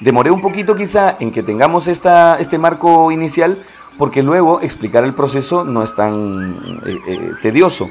Demoré 0.00 0.30
un 0.30 0.40
poquito 0.40 0.74
quizá 0.74 1.16
en 1.20 1.32
que 1.32 1.42
tengamos 1.42 1.86
esta, 1.86 2.38
este 2.40 2.58
marco 2.58 3.12
inicial 3.12 3.58
porque 3.98 4.22
luego 4.22 4.60
explicar 4.60 5.04
el 5.04 5.12
proceso 5.12 5.64
no 5.64 5.82
es 5.82 5.94
tan 5.94 6.80
eh, 6.86 6.98
eh, 7.06 7.32
tedioso. 7.42 7.86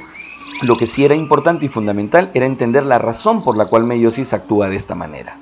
Lo 0.62 0.78
que 0.78 0.88
sí 0.88 1.06
era 1.06 1.16
importante 1.16 1.66
y 1.66 1.70
fundamental 1.70 2.32
era 2.34 2.46
entender 2.46 2.84
la 2.84 3.00
razón 3.00 3.44
por 3.44 3.58
la 3.58 3.66
cual 3.66 3.86
meiosis 3.86 4.34
actúa 4.34 4.70
de 4.70 4.76
esta 4.76 4.96
manera. 4.96 5.38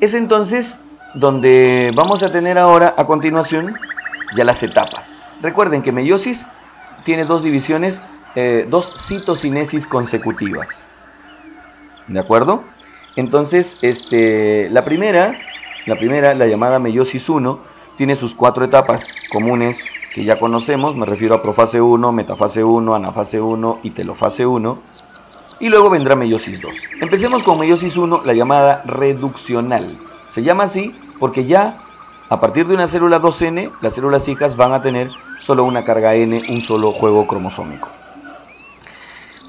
Es 0.00 0.14
entonces 0.14 0.78
donde 1.14 1.92
vamos 1.94 2.22
a 2.22 2.30
tener 2.30 2.58
ahora 2.58 2.94
a 2.96 3.06
continuación 3.06 3.76
ya 4.36 4.44
las 4.44 4.62
etapas. 4.62 5.14
Recuerden 5.42 5.82
que 5.82 5.90
meiosis 5.92 6.46
tiene 7.04 7.24
dos 7.24 7.42
divisiones, 7.42 8.00
eh, 8.36 8.66
dos 8.68 8.92
citocinesis 8.96 9.86
consecutivas. 9.86 10.68
¿De 12.06 12.20
acuerdo? 12.20 12.62
Entonces, 13.16 13.76
este, 13.82 14.68
la 14.70 14.84
primera, 14.84 15.36
la 15.86 15.96
primera, 15.96 16.34
la 16.34 16.46
llamada 16.46 16.78
meiosis 16.78 17.28
1, 17.28 17.58
tiene 17.96 18.16
sus 18.16 18.34
cuatro 18.34 18.64
etapas 18.64 19.08
comunes 19.32 19.84
que 20.14 20.24
ya 20.24 20.38
conocemos, 20.38 20.96
me 20.96 21.06
refiero 21.06 21.34
a 21.34 21.42
profase 21.42 21.80
1, 21.80 22.12
metafase 22.12 22.64
1, 22.64 22.94
anafase 22.94 23.40
1 23.40 23.80
y 23.82 23.90
telofase 23.90 24.44
1. 24.44 24.78
y 25.60 25.68
luego 25.68 25.90
vendrá 25.90 26.16
meiosis 26.16 26.60
2. 26.60 26.74
Empecemos 27.00 27.42
con 27.42 27.58
meiosis 27.58 27.96
1, 27.96 28.22
la 28.24 28.32
llamada 28.32 28.82
reduccional. 28.86 29.96
Se 30.30 30.42
llama 30.42 30.64
así 30.64 30.94
porque 31.18 31.44
ya 31.44 31.76
a 32.30 32.40
partir 32.40 32.66
de 32.66 32.74
una 32.74 32.88
célula 32.88 33.20
2N, 33.20 33.70
las 33.82 33.94
células 33.94 34.28
hijas 34.28 34.56
van 34.56 34.72
a 34.72 34.82
tener 34.82 35.10
solo 35.38 35.64
una 35.64 35.84
carga 35.84 36.14
N, 36.14 36.42
un 36.48 36.62
solo 36.62 36.92
juego 36.92 37.26
cromosómico. 37.26 37.88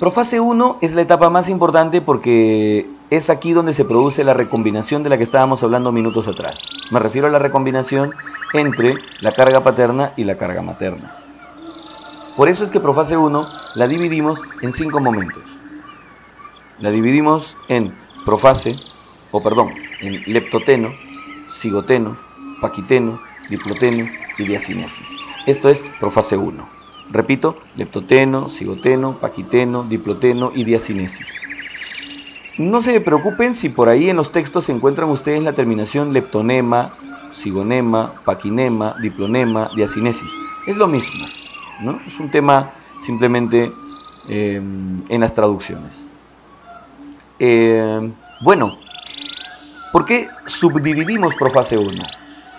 Profase 0.01 0.39
1 0.39 0.79
es 0.81 0.95
la 0.95 1.03
etapa 1.03 1.29
más 1.29 1.47
importante 1.47 2.01
porque 2.01 2.89
es 3.11 3.29
aquí 3.29 3.53
donde 3.53 3.71
se 3.71 3.85
produce 3.85 4.23
la 4.23 4.33
recombinación 4.33 5.03
de 5.03 5.09
la 5.09 5.17
que 5.17 5.23
estábamos 5.23 5.61
hablando 5.61 5.91
minutos 5.91 6.27
atrás. 6.27 6.59
Me 6.89 6.99
refiero 6.99 7.27
a 7.27 7.29
la 7.29 7.37
recombinación 7.37 8.11
entre 8.51 8.95
la 9.19 9.35
carga 9.35 9.63
paterna 9.63 10.13
y 10.17 10.23
la 10.23 10.39
carga 10.39 10.63
materna. 10.63 11.15
Por 12.35 12.49
eso 12.49 12.63
es 12.63 12.71
que 12.71 12.79
profase 12.79 13.15
1 13.15 13.47
la 13.75 13.87
dividimos 13.87 14.41
en 14.63 14.73
cinco 14.73 14.99
momentos. 14.99 15.43
La 16.79 16.89
dividimos 16.89 17.55
en 17.67 17.93
profase, 18.25 18.73
o 19.29 19.43
perdón, 19.43 19.69
en 19.99 20.23
leptoteno, 20.33 20.89
cigoteno, 21.47 22.17
paquiteno, 22.59 23.21
diploteno 23.51 24.07
y 24.39 24.45
diacinesis. 24.45 25.07
Esto 25.45 25.69
es 25.69 25.83
profase 25.99 26.37
1. 26.37 26.80
Repito, 27.11 27.57
leptoteno, 27.75 28.49
cigoteno, 28.49 29.13
paquiteno, 29.19 29.83
diploteno 29.83 30.51
y 30.55 30.63
diacinesis. 30.63 31.41
No 32.57 32.79
se 32.81 33.01
preocupen 33.01 33.53
si 33.53 33.69
por 33.69 33.89
ahí 33.89 34.09
en 34.09 34.15
los 34.15 34.31
textos 34.31 34.65
se 34.65 34.71
encuentran 34.71 35.09
ustedes 35.09 35.43
la 35.43 35.53
terminación 35.53 36.13
leptonema, 36.13 36.93
cigonema, 37.33 38.13
paquinema, 38.23 38.95
diplonema, 39.01 39.69
diacinesis. 39.75 40.29
Es 40.67 40.77
lo 40.77 40.87
mismo, 40.87 41.25
¿no? 41.81 41.99
Es 42.07 42.19
un 42.19 42.29
tema 42.29 42.71
simplemente 43.01 43.71
em, 44.27 45.01
en 45.09 45.21
las 45.21 45.33
traducciones. 45.33 45.91
Em, 47.39 48.13
bueno, 48.41 48.77
¿por 49.91 50.05
qué 50.05 50.29
subdividimos 50.45 51.35
profase 51.35 51.77
1? 51.77 52.03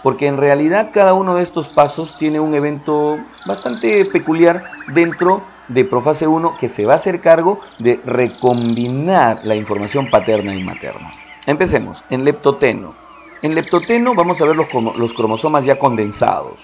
Porque 0.02 0.26
en 0.26 0.36
realidad 0.36 0.90
cada 0.92 1.14
uno 1.14 1.36
de 1.36 1.42
estos 1.42 1.68
pasos 1.68 2.16
tiene 2.18 2.40
un 2.40 2.54
evento 2.54 3.18
bastante 3.46 4.04
peculiar 4.06 4.62
dentro 4.88 5.42
de 5.68 5.84
Profase 5.84 6.26
1 6.26 6.56
que 6.58 6.68
se 6.68 6.86
va 6.86 6.94
a 6.94 6.96
hacer 6.96 7.20
cargo 7.20 7.60
de 7.78 8.00
recombinar 8.04 9.40
la 9.44 9.54
información 9.54 10.10
paterna 10.10 10.54
y 10.54 10.62
materna. 10.62 11.10
Empecemos, 11.46 12.02
en 12.10 12.24
leptoteno. 12.24 12.94
En 13.42 13.54
leptoteno 13.54 14.14
vamos 14.14 14.40
a 14.40 14.44
ver 14.44 14.56
los, 14.56 14.68
los 14.96 15.12
cromosomas 15.14 15.64
ya 15.64 15.78
condensados, 15.78 16.58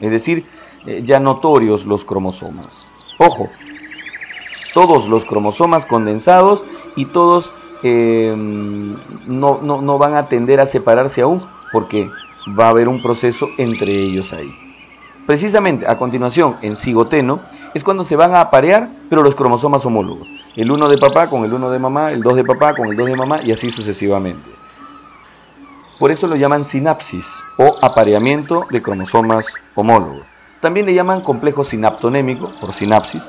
es 0.00 0.10
decir, 0.10 0.46
eh, 0.86 1.02
ya 1.04 1.18
notorios 1.18 1.86
los 1.86 2.04
cromosomas. 2.04 2.84
Ojo, 3.18 3.48
todos 4.72 5.08
los 5.08 5.24
cromosomas 5.24 5.86
condensados 5.86 6.64
y 6.96 7.06
todos 7.06 7.52
eh, 7.82 8.32
no, 8.36 9.60
no 9.60 9.98
van 9.98 10.14
a 10.14 10.28
tender 10.28 10.60
a 10.60 10.66
separarse 10.66 11.22
aún 11.22 11.42
porque 11.72 12.08
va 12.48 12.66
a 12.66 12.70
haber 12.70 12.88
un 12.88 13.02
proceso 13.02 13.48
entre 13.58 13.92
ellos 13.92 14.32
ahí. 14.32 14.50
Precisamente 15.26 15.86
a 15.88 15.96
continuación, 15.96 16.56
en 16.60 16.76
cigoteno, 16.76 17.40
es 17.72 17.82
cuando 17.82 18.04
se 18.04 18.14
van 18.14 18.34
a 18.34 18.42
aparear, 18.42 18.88
pero 19.08 19.22
los 19.22 19.34
cromosomas 19.34 19.84
homólogos. 19.86 20.28
El 20.54 20.70
1 20.70 20.88
de 20.88 20.98
papá 20.98 21.30
con 21.30 21.44
el 21.44 21.52
1 21.52 21.70
de 21.70 21.78
mamá, 21.78 22.12
el 22.12 22.20
2 22.20 22.36
de 22.36 22.44
papá 22.44 22.74
con 22.74 22.90
el 22.90 22.96
2 22.96 23.06
de 23.08 23.16
mamá 23.16 23.42
y 23.42 23.50
así 23.50 23.70
sucesivamente. 23.70 24.50
Por 25.98 26.10
eso 26.10 26.26
lo 26.26 26.36
llaman 26.36 26.64
sinapsis 26.64 27.24
o 27.56 27.76
apareamiento 27.80 28.64
de 28.70 28.82
cromosomas 28.82 29.46
homólogos. 29.74 30.26
También 30.60 30.86
le 30.86 30.94
llaman 30.94 31.22
complejo 31.22 31.64
sinaptonémico 31.64 32.50
por 32.60 32.74
sinapsis. 32.74 33.22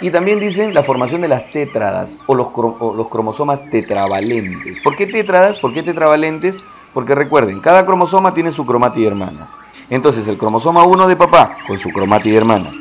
Y 0.00 0.10
también 0.10 0.40
dicen 0.40 0.74
la 0.74 0.82
formación 0.82 1.22
de 1.22 1.28
las 1.28 1.50
tétradas 1.50 2.16
o 2.26 2.34
los, 2.34 2.48
o 2.54 2.94
los 2.94 3.08
cromosomas 3.08 3.68
tetravalentes. 3.70 4.80
¿Por 4.80 4.94
qué 4.94 5.06
tétradas? 5.06 5.58
¿Por 5.58 5.72
qué 5.72 5.82
tetravalentes? 5.82 6.58
Porque 6.96 7.14
recuerden, 7.14 7.60
cada 7.60 7.84
cromosoma 7.84 8.32
tiene 8.32 8.50
su 8.50 8.64
cromátida 8.64 9.08
hermana. 9.08 9.48
Entonces 9.90 10.26
el 10.28 10.38
cromosoma 10.38 10.82
1 10.84 11.08
de 11.08 11.14
papá 11.14 11.50
con 11.66 11.78
su 11.78 11.90
cromátida 11.90 12.38
hermana 12.38 12.72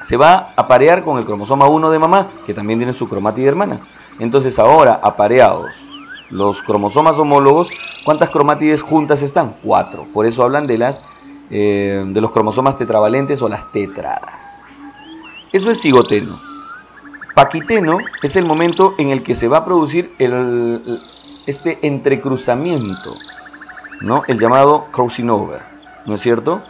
se 0.00 0.16
va 0.16 0.34
a 0.34 0.52
aparear 0.54 1.02
con 1.02 1.18
el 1.18 1.24
cromosoma 1.24 1.66
1 1.66 1.90
de 1.90 1.98
mamá, 1.98 2.28
que 2.46 2.54
también 2.54 2.78
tiene 2.78 2.92
su 2.92 3.08
cromátida 3.08 3.48
hermana. 3.48 3.80
Entonces 4.20 4.60
ahora 4.60 5.00
apareados 5.02 5.72
los 6.30 6.62
cromosomas 6.62 7.18
homólogos, 7.18 7.68
¿cuántas 8.04 8.30
cromátides 8.30 8.80
juntas 8.80 9.22
están? 9.22 9.56
Cuatro. 9.60 10.06
Por 10.14 10.24
eso 10.24 10.44
hablan 10.44 10.68
de, 10.68 10.78
las, 10.78 11.02
eh, 11.50 12.04
de 12.06 12.20
los 12.20 12.30
cromosomas 12.30 12.76
tetravalentes 12.76 13.42
o 13.42 13.48
las 13.48 13.72
tetradas. 13.72 14.60
Eso 15.52 15.72
es 15.72 15.82
cigoteno. 15.82 16.40
Paquiteno 17.34 17.98
es 18.22 18.36
el 18.36 18.44
momento 18.44 18.94
en 18.98 19.10
el 19.10 19.24
que 19.24 19.34
se 19.34 19.48
va 19.48 19.58
a 19.58 19.64
producir 19.64 20.14
el, 20.20 21.02
este 21.46 21.78
entrecruzamiento, 21.86 23.14
¿no? 24.00 24.22
el 24.26 24.38
llamado 24.38 24.86
crossing 24.90 25.30
over, 25.30 25.60
¿no 26.06 26.14
es 26.14 26.20
cierto? 26.20 26.62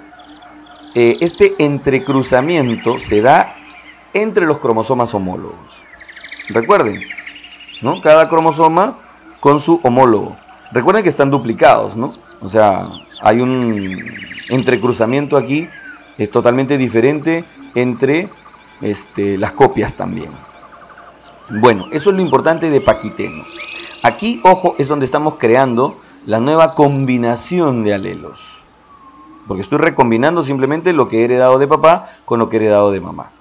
Eh, 0.94 1.16
este 1.20 1.54
entrecruzamiento 1.58 2.98
se 2.98 3.20
da 3.20 3.52
entre 4.14 4.46
los 4.46 4.58
cromosomas 4.58 5.12
homólogos. 5.14 5.56
Recuerden, 6.48 7.00
¿no? 7.82 8.00
cada 8.00 8.28
cromosoma 8.28 8.98
con 9.40 9.60
su 9.60 9.80
homólogo. 9.82 10.36
Recuerden 10.72 11.02
que 11.02 11.10
están 11.10 11.30
duplicados, 11.30 11.96
¿no? 11.96 12.12
O 12.40 12.50
sea, 12.50 12.88
hay 13.20 13.40
un 13.40 14.02
entrecruzamiento 14.48 15.36
aquí 15.36 15.68
es 16.18 16.30
totalmente 16.30 16.78
diferente 16.78 17.44
entre 17.74 18.28
este, 18.80 19.36
las 19.36 19.52
copias 19.52 19.94
también. 19.94 20.30
Bueno, 21.60 21.86
eso 21.92 22.10
es 22.10 22.16
lo 22.16 22.22
importante 22.22 22.70
de 22.70 22.80
Paquiteno. 22.80 23.44
Aquí, 24.06 24.40
ojo, 24.44 24.76
es 24.78 24.86
donde 24.86 25.04
estamos 25.04 25.34
creando 25.34 25.96
la 26.26 26.38
nueva 26.38 26.76
combinación 26.76 27.82
de 27.82 27.92
alelos. 27.92 28.38
Porque 29.48 29.64
estoy 29.64 29.78
recombinando 29.78 30.44
simplemente 30.44 30.92
lo 30.92 31.08
que 31.08 31.22
he 31.22 31.24
heredado 31.24 31.58
de 31.58 31.66
papá 31.66 32.10
con 32.24 32.38
lo 32.38 32.48
que 32.48 32.56
he 32.56 32.60
heredado 32.60 32.92
de 32.92 33.00
mamá. 33.00 33.32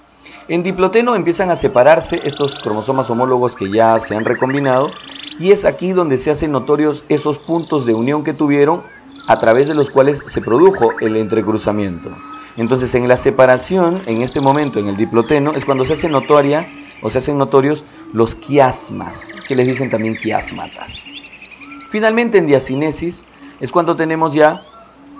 En 0.47 0.63
diploteno 0.63 1.13
empiezan 1.13 1.51
a 1.51 1.56
separarse 1.56 2.19
estos 2.23 2.58
cromosomas 2.58 3.12
homólogos 3.12 3.56
que 3.56 3.69
ya 3.69 3.99
se 3.99 4.15
han 4.15 4.25
recombinado 4.25 4.89
y 5.38 5.51
es 5.51 5.65
aquí 5.65 5.91
donde 5.91 6.17
se 6.17 6.32
hacen 6.32 6.51
notorios 6.51 7.04
esos 7.10 7.38
puntos 7.38 7.86
de 7.86 7.93
unión 7.93 8.23
que 8.23 8.34
tuvieron 8.34 8.82
a 9.28 9.38
través 9.38 9.67
de 9.67 9.75
los 9.75 9.91
cuales 9.91 10.23
se 10.25 10.41
produjo 10.41 10.93
el 10.99 11.15
entrecruzamiento. 11.17 12.10
Entonces 12.57 12.95
en 12.95 13.07
la 13.07 13.17
separación, 13.17 14.01
en 14.05 14.21
este 14.21 14.39
momento 14.39 14.79
en 14.79 14.87
el 14.87 14.95
diploteno, 14.95 15.53
es 15.55 15.65
cuando 15.65 15.85
se 15.85 15.93
hace 15.93 16.07
notoria 16.07 16.67
o 17.01 17.09
se 17.09 17.17
hacen 17.17 17.37
notorios 17.37 17.83
los 18.13 18.35
quiasmas, 18.35 19.33
que 19.47 19.55
les 19.55 19.67
dicen 19.67 19.89
también 19.89 20.15
quiasmatas. 20.15 21.05
Finalmente 21.91 22.37
en 22.37 22.47
diacinesis 22.47 23.25
es 23.59 23.71
cuando 23.71 23.95
tenemos 23.95 24.33
ya 24.33 24.61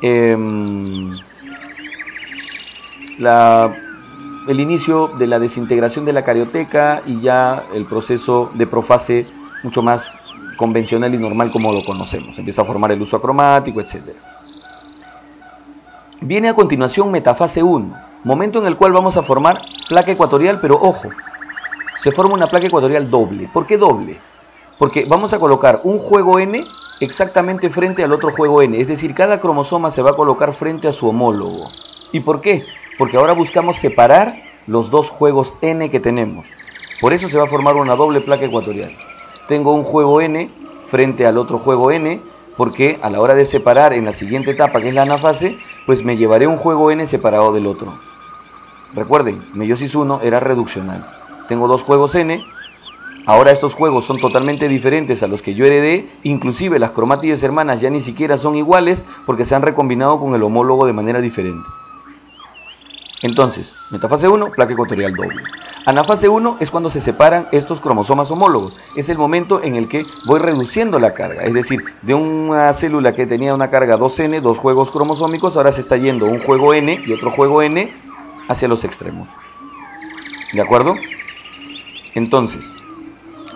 em, 0.02 1.18
el 3.20 4.60
inicio 4.60 5.08
de 5.18 5.28
la 5.28 5.40
desintegración 5.40 6.06
de 6.06 6.14
la 6.14 6.24
carioteca 6.24 7.02
y 7.06 7.20
ya 7.20 7.64
el 7.74 7.86
proceso 7.86 8.52
de 8.54 8.68
profase 8.68 9.26
mucho 9.64 9.82
más 9.82 10.14
convencional 10.56 11.14
y 11.14 11.18
normal 11.18 11.52
como 11.52 11.74
lo 11.74 11.84
conocemos. 11.84 12.38
Empieza 12.38 12.62
a 12.62 12.66
formar 12.66 12.92
el 12.92 13.02
uso 13.02 13.18
acromático, 13.18 13.82
etc. 13.82 14.16
Viene 16.22 16.48
a 16.48 16.54
continuación 16.54 17.12
metafase 17.12 17.62
1, 17.62 17.94
momento 18.24 18.60
en 18.60 18.68
el 18.68 18.78
cual 18.78 18.94
vamos 18.94 19.18
a 19.18 19.24
formar 19.24 19.62
placa 19.90 20.14
ecuatorial, 20.14 20.62
pero 20.62 20.76
ojo, 20.82 21.10
se 21.98 22.12
forma 22.12 22.34
una 22.34 22.50
placa 22.50 22.68
ecuatorial 22.68 23.10
doble. 23.10 23.50
¿Por 23.52 23.68
qué 23.68 23.78
doble? 23.78 24.18
Porque 24.78 25.06
vamos 25.10 25.34
a 25.34 25.40
colocar 25.40 25.82
un 25.84 26.00
juego 26.00 26.40
N 26.40 26.66
exactamente 27.02 27.70
frente 27.70 28.04
al 28.04 28.14
otro 28.14 28.32
juego 28.32 28.62
N. 28.62 28.80
Es 28.80 28.88
decir, 28.88 29.14
cada 29.14 29.40
cromosoma 29.42 29.92
se 29.92 30.02
va 30.02 30.12
a 30.12 30.16
colocar 30.16 30.54
frente 30.54 30.88
a 30.88 30.94
su 30.94 31.08
homólogo. 31.10 31.68
¿Y 32.14 32.22
por 32.22 32.40
qué? 32.40 32.64
Porque 32.98 33.18
ahora 33.18 33.34
buscamos 33.34 33.78
separar 33.78 34.32
los 34.68 34.90
dos 34.90 35.10
juegos 35.10 35.54
N 35.62 35.90
que 35.90 36.00
tenemos. 36.00 36.46
Por 37.02 37.12
eso 37.12 37.28
se 37.28 37.38
va 37.38 37.44
a 37.44 37.48
formar 37.48 37.76
una 37.76 37.96
doble 37.96 38.22
placa 38.22 38.46
ecuatorial. 38.46 38.92
Tengo 39.50 39.74
un 39.74 39.84
juego 39.84 40.22
N 40.22 40.50
frente 40.86 41.28
al 41.28 41.38
otro 41.38 41.60
juego 41.60 41.92
N, 41.92 42.22
porque 42.58 42.98
a 43.02 43.10
la 43.10 43.22
hora 43.22 43.36
de 43.36 43.46
separar 43.46 43.94
en 43.94 44.06
la 44.06 44.14
siguiente 44.14 44.52
etapa, 44.52 44.82
que 44.82 44.90
es 44.90 44.94
la 44.94 45.04
anafase, 45.04 45.58
pues 45.86 46.04
me 46.04 46.18
llevaré 46.18 46.48
un 46.48 46.58
juego 46.58 46.92
N 46.92 47.06
separado 47.08 47.54
del 47.54 47.68
otro. 47.68 47.94
Recuerden, 48.94 49.42
meiosis 49.54 49.96
1 49.96 50.22
era 50.24 50.40
reduccional 50.40 51.06
tengo 51.48 51.68
dos 51.68 51.84
juegos 51.84 52.16
N, 52.16 52.44
ahora 53.26 53.52
estos 53.52 53.74
juegos 53.74 54.06
son 54.06 54.20
totalmente 54.20 54.68
diferentes 54.68 55.24
a 55.24 55.28
los 55.28 55.42
que 55.42 55.54
yo 55.54 55.66
heredé, 55.66 56.10
inclusive 56.24 56.80
las 56.80 56.92
cromátides 56.92 57.44
hermanas 57.44 57.82
ya 57.82 57.90
ni 57.90 58.02
siquiera 58.02 58.38
son 58.38 58.56
iguales 58.56 59.06
porque 59.26 59.46
se 59.46 59.56
han 59.56 59.62
recombinado 59.62 60.20
con 60.20 60.34
el 60.36 60.44
homólogo 60.44 60.86
de 60.86 60.94
manera 60.94 61.22
diferente. 61.22 61.68
Entonces, 63.26 63.76
metafase 63.90 64.28
1, 64.28 64.52
placa 64.52 64.74
ecuatorial 64.74 65.16
doble. 65.16 65.42
Anafase 65.88 66.30
1 66.30 66.58
es 66.60 66.70
cuando 66.70 66.92
se 66.92 67.02
separan 67.02 67.48
estos 67.52 67.80
cromosomas 67.80 68.30
homólogos. 68.30 68.78
Es 68.96 69.10
el 69.10 69.18
momento 69.18 69.64
en 69.64 69.74
el 69.74 69.88
que 69.88 70.06
voy 70.28 70.38
reduciendo 70.38 71.00
la 71.00 71.16
carga. 71.16 71.42
Es 71.42 71.56
decir, 71.56 71.84
de 72.04 72.14
una 72.14 72.72
célula 72.74 73.16
que 73.16 73.26
tenía 73.26 73.56
una 73.56 73.72
carga 73.72 73.98
2N, 73.98 74.42
dos 74.42 74.60
juegos 74.60 74.92
cromosómicos, 74.92 75.58
ahora 75.58 75.72
se 75.72 75.82
está 75.82 75.98
yendo 75.98 76.28
un 76.28 76.40
juego 76.40 76.76
N 76.76 77.02
y 77.04 77.14
otro 77.14 77.32
juego 77.32 77.64
N 77.64 77.92
hacia 78.48 78.68
los 78.68 78.84
extremos. 78.84 79.28
¿De 80.54 80.62
acuerdo? 80.62 80.94
Entonces, 82.14 82.72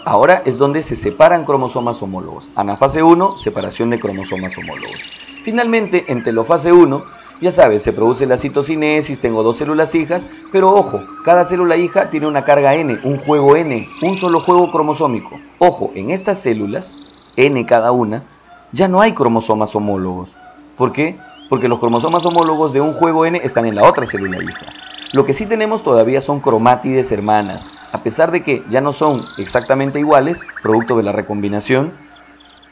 Ahora 0.05 0.41
es 0.45 0.57
donde 0.57 0.81
se 0.81 0.95
separan 0.95 1.45
cromosomas 1.45 2.01
homólogos. 2.01 2.49
Anafase 2.55 3.03
1, 3.03 3.37
separación 3.37 3.91
de 3.91 3.99
cromosomas 3.99 4.57
homólogos. 4.57 4.99
Finalmente, 5.43 6.05
en 6.07 6.23
telofase 6.23 6.71
1, 6.71 7.03
ya 7.41 7.51
sabes, 7.51 7.83
se 7.83 7.93
produce 7.93 8.25
la 8.25 8.37
citocinesis, 8.37 9.19
tengo 9.19 9.43
dos 9.43 9.57
células 9.57 9.95
hijas, 9.95 10.27
pero 10.51 10.73
ojo, 10.73 11.01
cada 11.23 11.45
célula 11.45 11.77
hija 11.77 12.09
tiene 12.09 12.27
una 12.27 12.43
carga 12.43 12.75
N, 12.75 12.99
un 13.03 13.17
juego 13.17 13.55
N, 13.55 13.87
un 14.01 14.17
solo 14.17 14.41
juego 14.41 14.71
cromosómico. 14.71 15.39
Ojo, 15.57 15.91
en 15.95 16.09
estas 16.09 16.39
células, 16.39 16.91
N 17.37 17.65
cada 17.65 17.91
una, 17.91 18.23
ya 18.71 18.87
no 18.87 19.01
hay 19.01 19.13
cromosomas 19.13 19.75
homólogos. 19.75 20.29
¿Por 20.77 20.91
qué? 20.91 21.17
Porque 21.49 21.69
los 21.69 21.79
cromosomas 21.79 22.25
homólogos 22.25 22.73
de 22.73 22.81
un 22.81 22.93
juego 22.93 23.25
N 23.25 23.39
están 23.43 23.65
en 23.65 23.75
la 23.75 23.87
otra 23.87 24.05
célula 24.05 24.43
hija. 24.43 24.73
Lo 25.11 25.25
que 25.25 25.33
sí 25.33 25.45
tenemos 25.45 25.81
todavía 25.81 26.21
son 26.21 26.39
cromátides 26.39 27.11
hermanas. 27.11 27.89
A 27.93 28.03
pesar 28.03 28.31
de 28.31 28.43
que 28.43 28.63
ya 28.69 28.81
no 28.81 28.93
son 28.93 29.23
exactamente 29.37 29.99
iguales, 29.99 30.39
producto 30.61 30.97
de 30.97 31.03
la 31.03 31.11
recombinación, 31.11 31.93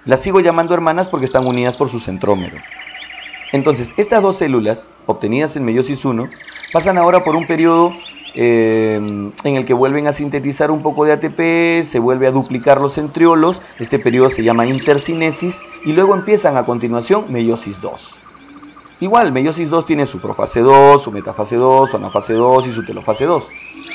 las 0.05 0.21
sigo 0.21 0.39
llamando 0.39 0.73
hermanas 0.73 1.07
porque 1.07 1.25
están 1.25 1.47
unidas 1.47 1.75
por 1.75 1.89
su 1.89 1.99
centrómero. 1.99 2.57
Entonces, 3.51 3.93
estas 3.97 4.21
dos 4.21 4.37
células, 4.37 4.87
obtenidas 5.05 5.55
en 5.55 5.65
meiosis 5.65 6.03
1, 6.03 6.29
pasan 6.73 6.97
ahora 6.97 7.23
por 7.23 7.35
un 7.35 7.47
periodo 7.47 7.93
eh, 8.35 8.97
en 9.43 9.55
el 9.55 9.65
que 9.65 9.73
vuelven 9.73 10.07
a 10.07 10.13
sintetizar 10.13 10.69
un 10.69 10.83
poco 10.83 11.05
de 11.05 11.13
ATP, 11.13 11.85
se 11.85 11.99
vuelve 11.99 12.27
a 12.27 12.31
duplicar 12.31 12.81
los 12.81 12.93
centriolos, 12.93 13.61
este 13.79 13.99
periodo 13.99 14.29
se 14.29 14.43
llama 14.43 14.65
intercinesis, 14.65 15.61
y 15.85 15.93
luego 15.93 16.13
empiezan 16.13 16.57
a 16.57 16.65
continuación 16.65 17.25
meiosis 17.29 17.79
2. 17.81 18.15
Igual, 18.99 19.31
meiosis 19.31 19.69
2 19.69 19.85
tiene 19.85 20.05
su 20.05 20.19
profase 20.19 20.59
2, 20.59 21.01
su 21.01 21.11
metafase 21.11 21.55
2, 21.55 21.91
su 21.91 21.97
anafase 21.97 22.33
2 22.33 22.67
y 22.67 22.71
su 22.71 22.83
telofase 22.83 23.25
2. 23.25 23.47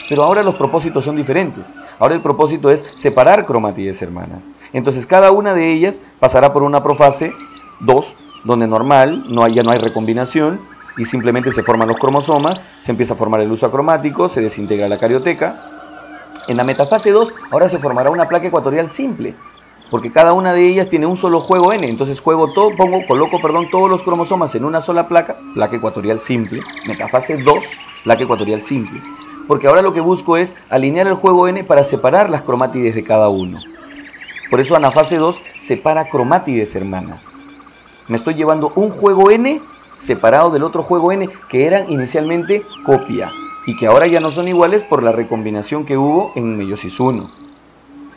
Pero 0.08 0.22
ahora 0.22 0.42
los 0.42 0.54
propósitos 0.54 1.04
son 1.04 1.16
diferentes. 1.16 1.64
Ahora 1.98 2.14
el 2.14 2.20
propósito 2.20 2.70
es 2.70 2.84
separar 2.96 3.44
cromátides 3.44 4.00
hermanas. 4.00 4.40
Entonces 4.72 5.06
cada 5.06 5.32
una 5.32 5.54
de 5.54 5.72
ellas 5.72 6.00
pasará 6.20 6.52
por 6.52 6.62
una 6.62 6.82
profase 6.82 7.32
2 7.80 8.14
donde 8.44 8.66
normal, 8.66 9.24
no 9.28 9.44
hay, 9.44 9.54
ya 9.54 9.62
no 9.62 9.70
hay 9.70 9.78
recombinación 9.78 10.60
y 10.96 11.04
simplemente 11.04 11.52
se 11.52 11.62
forman 11.62 11.88
los 11.88 11.98
cromosomas, 11.98 12.60
se 12.80 12.90
empieza 12.90 13.14
a 13.14 13.16
formar 13.16 13.40
el 13.40 13.50
uso 13.50 13.66
acromático, 13.66 14.28
se 14.28 14.40
desintegra 14.40 14.88
la 14.88 14.98
carioteca. 14.98 15.54
En 16.48 16.56
la 16.56 16.64
metafase 16.64 17.10
2 17.12 17.34
ahora 17.50 17.68
se 17.68 17.78
formará 17.78 18.10
una 18.10 18.28
placa 18.28 18.48
ecuatorial 18.48 18.90
simple, 18.90 19.34
porque 19.90 20.10
cada 20.10 20.32
una 20.32 20.52
de 20.54 20.66
ellas 20.66 20.88
tiene 20.88 21.06
un 21.06 21.16
solo 21.16 21.40
juego 21.40 21.72
N, 21.72 21.88
entonces 21.88 22.20
juego 22.20 22.52
todo, 22.52 22.74
pongo, 22.76 23.06
coloco, 23.06 23.40
perdón, 23.40 23.68
todos 23.70 23.88
los 23.88 24.02
cromosomas 24.02 24.54
en 24.54 24.64
una 24.64 24.80
sola 24.80 25.06
placa, 25.06 25.36
placa 25.54 25.76
ecuatorial 25.76 26.18
simple, 26.18 26.62
metafase 26.86 27.36
2, 27.36 27.64
placa 28.04 28.24
ecuatorial 28.24 28.60
simple, 28.60 29.00
porque 29.46 29.68
ahora 29.68 29.82
lo 29.82 29.92
que 29.92 30.00
busco 30.00 30.36
es 30.36 30.52
alinear 30.68 31.06
el 31.06 31.14
juego 31.14 31.46
N 31.46 31.62
para 31.64 31.84
separar 31.84 32.28
las 32.28 32.42
cromátides 32.42 32.94
de 32.94 33.04
cada 33.04 33.28
uno. 33.28 33.60
Por 34.50 34.60
eso 34.60 34.76
anafase 34.76 35.16
2 35.16 35.40
separa 35.58 36.10
cromátides 36.10 36.74
hermanas 36.74 37.31
me 38.12 38.18
estoy 38.18 38.34
llevando 38.34 38.74
un 38.76 38.90
juego 38.90 39.30
n 39.30 39.58
separado 39.96 40.50
del 40.50 40.64
otro 40.64 40.82
juego 40.82 41.12
n 41.12 41.30
que 41.48 41.66
eran 41.66 41.90
inicialmente 41.90 42.62
copia 42.84 43.32
y 43.66 43.74
que 43.74 43.86
ahora 43.86 44.06
ya 44.06 44.20
no 44.20 44.30
son 44.30 44.48
iguales 44.48 44.82
por 44.82 45.02
la 45.02 45.12
recombinación 45.12 45.86
que 45.86 45.96
hubo 45.96 46.30
en 46.36 46.58
meiosis 46.58 47.00
1. 47.00 47.30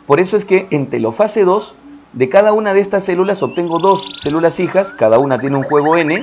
Por 0.06 0.20
eso 0.20 0.36
es 0.36 0.44
que 0.44 0.66
en 0.70 0.90
telofase 0.90 1.44
2, 1.44 1.74
de 2.12 2.28
cada 2.28 2.52
una 2.52 2.74
de 2.74 2.80
estas 2.80 3.04
células 3.04 3.42
obtengo 3.42 3.78
dos 3.78 4.12
células 4.18 4.60
hijas, 4.60 4.92
cada 4.92 5.18
una 5.18 5.38
tiene 5.38 5.56
un 5.56 5.62
juego 5.62 5.96
n, 5.96 6.20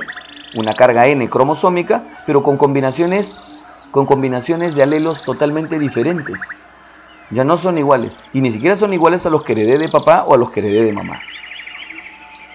una 0.54 0.76
carga 0.76 1.08
n 1.08 1.28
cromosómica, 1.28 2.04
pero 2.26 2.44
con 2.44 2.56
combinaciones, 2.56 3.34
con 3.90 4.06
combinaciones 4.06 4.76
de 4.76 4.84
alelos 4.84 5.22
totalmente 5.22 5.80
diferentes. 5.80 6.40
Ya 7.30 7.42
no 7.42 7.56
son 7.56 7.76
iguales, 7.76 8.12
y 8.32 8.40
ni 8.40 8.52
siquiera 8.52 8.76
son 8.76 8.92
iguales 8.92 9.26
a 9.26 9.30
los 9.30 9.42
que 9.42 9.50
heredé 9.50 9.78
de 9.78 9.88
papá 9.88 10.22
o 10.28 10.34
a 10.34 10.38
los 10.38 10.52
que 10.52 10.60
heredé 10.60 10.84
de 10.84 10.92
mamá. 10.92 11.18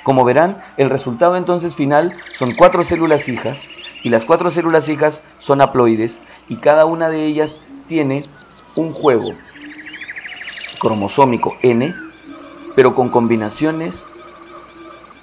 Como 0.09 0.25
verán, 0.25 0.59
el 0.77 0.89
resultado 0.89 1.35
entonces 1.35 1.75
final 1.75 2.15
son 2.31 2.55
cuatro 2.55 2.83
células 2.83 3.29
hijas 3.29 3.69
y 4.01 4.09
las 4.09 4.25
cuatro 4.25 4.49
células 4.49 4.89
hijas 4.89 5.21
son 5.37 5.61
haploides 5.61 6.19
y 6.47 6.55
cada 6.55 6.87
una 6.87 7.09
de 7.09 7.25
ellas 7.25 7.61
tiene 7.87 8.25
un 8.75 8.91
juego 8.91 9.35
cromosómico 10.79 11.57
N, 11.61 11.93
pero 12.75 12.95
con 12.95 13.09
combinaciones 13.09 13.99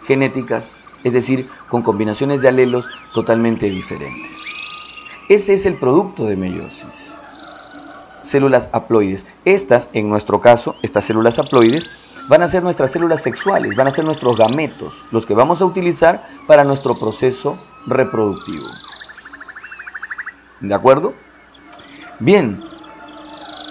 genéticas, 0.05 0.77
es 1.03 1.13
decir, 1.13 1.49
con 1.69 1.83
combinaciones 1.83 2.41
de 2.41 2.47
alelos 2.47 2.89
totalmente 3.13 3.69
diferentes. 3.69 4.37
Ese 5.29 5.55
es 5.55 5.67
el 5.67 5.75
producto 5.75 6.27
de 6.27 6.37
meiosis. 6.37 6.87
Células 8.23 8.69
haploides. 8.71 9.27
Estas, 9.45 9.91
en 9.95 10.09
nuestro 10.09 10.41
caso, 10.41 10.77
estas 10.85 11.07
células 11.07 11.41
haploides, 11.41 11.89
van 12.29 12.43
a 12.43 12.49
ser 12.49 12.63
nuestras 12.63 12.91
células 12.91 13.23
sexuales, 13.23 13.77
van 13.77 13.89
a 13.89 13.91
ser 13.91 14.05
nuestros 14.05 14.37
gametos, 14.37 14.95
los 15.11 15.27
que 15.27 15.35
vamos 15.35 15.63
a 15.63 15.65
utilizar 15.65 16.27
para 16.47 16.65
nuestro 16.65 16.99
proceso 16.99 17.59
reproductivo. 17.87 18.67
¿De 20.61 20.75
acuerdo? 20.75 21.15
Bien, 22.19 22.63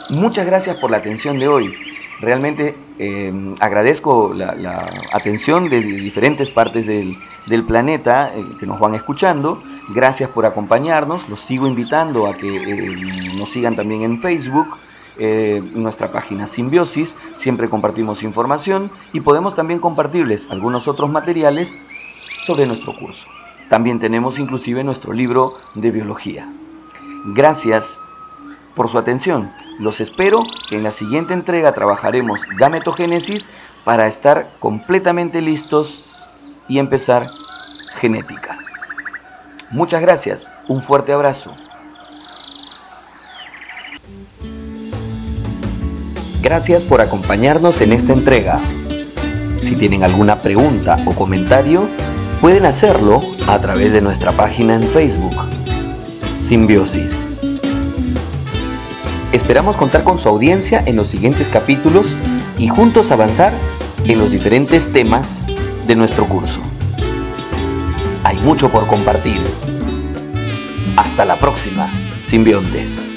muchas 0.09 0.45
gracias 0.45 0.77
por 0.77 0.91
la 0.91 0.97
atención 0.97 1.39
de 1.39 1.47
hoy. 1.47 1.73
Realmente 2.21 2.75
em, 2.97 3.55
agradezco 3.59 4.33
la, 4.33 4.89
atención 5.11 5.67
de 5.67 5.81
diferentes 5.81 6.49
partes 6.49 6.87
del, 6.87 7.65
planeta 7.67 8.31
eh, 8.33 8.43
que 8.59 8.65
nos 8.65 8.79
van 8.79 8.95
escuchando. 8.95 9.61
Gracias 9.89 10.29
por 10.29 10.45
acompañarnos. 10.45 11.27
Los 11.27 11.41
sigo 11.41 11.67
invitando 11.67 12.27
a 12.27 12.37
que 12.37 12.55
em, 12.55 13.37
nos 13.37 13.51
sigan 13.51 13.75
también 13.75 14.03
en 14.03 14.21
Facebook 14.21 14.77
eh, 15.17 15.61
nuestra 15.73 16.11
página 16.11 16.47
Simbiosis, 16.47 17.15
siempre 17.35 17.69
compartimos 17.69 18.23
información 18.23 18.91
y 19.13 19.21
podemos 19.21 19.55
también 19.55 19.79
compartirles 19.79 20.47
algunos 20.49 20.87
otros 20.87 21.09
materiales 21.09 21.77
sobre 22.45 22.65
nuestro 22.65 22.97
curso. 22.97 23.27
También 23.69 23.99
tenemos 23.99 24.39
inclusive 24.39 24.83
nuestro 24.83 25.13
libro 25.13 25.53
de 25.73 25.91
biología. 25.91 26.47
Gracias 27.33 27.99
por 28.75 28.89
su 28.89 28.97
atención. 28.97 29.51
Los 29.79 30.01
espero 30.01 30.43
en 30.69 30.83
la 30.83 30.91
siguiente 30.91 31.33
entrega 31.33 31.73
trabajaremos 31.73 32.41
gametogénesis 32.57 33.49
para 33.83 34.07
estar 34.07 34.49
completamente 34.59 35.41
listos 35.41 36.11
y 36.67 36.79
empezar 36.79 37.29
genética. 37.95 38.57
Muchas 39.71 40.01
gracias, 40.01 40.49
un 40.67 40.83
fuerte 40.83 41.13
abrazo. 41.13 41.55
Gracias 46.45 46.83
por 46.83 47.01
acompañarnos 47.01 47.81
en 47.81 47.91
esta 47.91 48.13
entrega. 48.13 48.59
Si 49.61 49.75
tienen 49.75 50.03
alguna 50.03 50.37
pregunta 50.37 51.03
o 51.07 51.15
comentario, 51.15 51.89
pueden 52.39 52.67
hacerlo 52.67 53.23
a 53.47 53.57
través 53.57 53.91
de 53.93 54.01
nuestra 54.01 54.31
página 54.31 54.75
en 54.75 54.83
Facebook, 54.83 55.33
Simbiosis. 56.37 57.25
Esperamos 59.31 59.75
contar 59.75 60.03
con 60.03 60.19
su 60.19 60.29
audiencia 60.29 60.83
en 60.85 60.97
los 60.97 61.07
siguientes 61.07 61.49
capítulos 61.49 62.15
y 62.59 62.67
juntos 62.67 63.09
avanzar 63.09 63.51
en 64.03 64.19
los 64.19 64.29
diferentes 64.29 64.93
temas 64.93 65.39
de 65.87 65.95
nuestro 65.95 66.27
curso. 66.27 66.59
Hay 68.23 68.37
mucho 68.37 68.69
por 68.69 68.85
compartir. 68.85 69.41
Hasta 70.95 71.25
la 71.25 71.37
próxima, 71.37 71.89
simbiontes. 72.21 73.11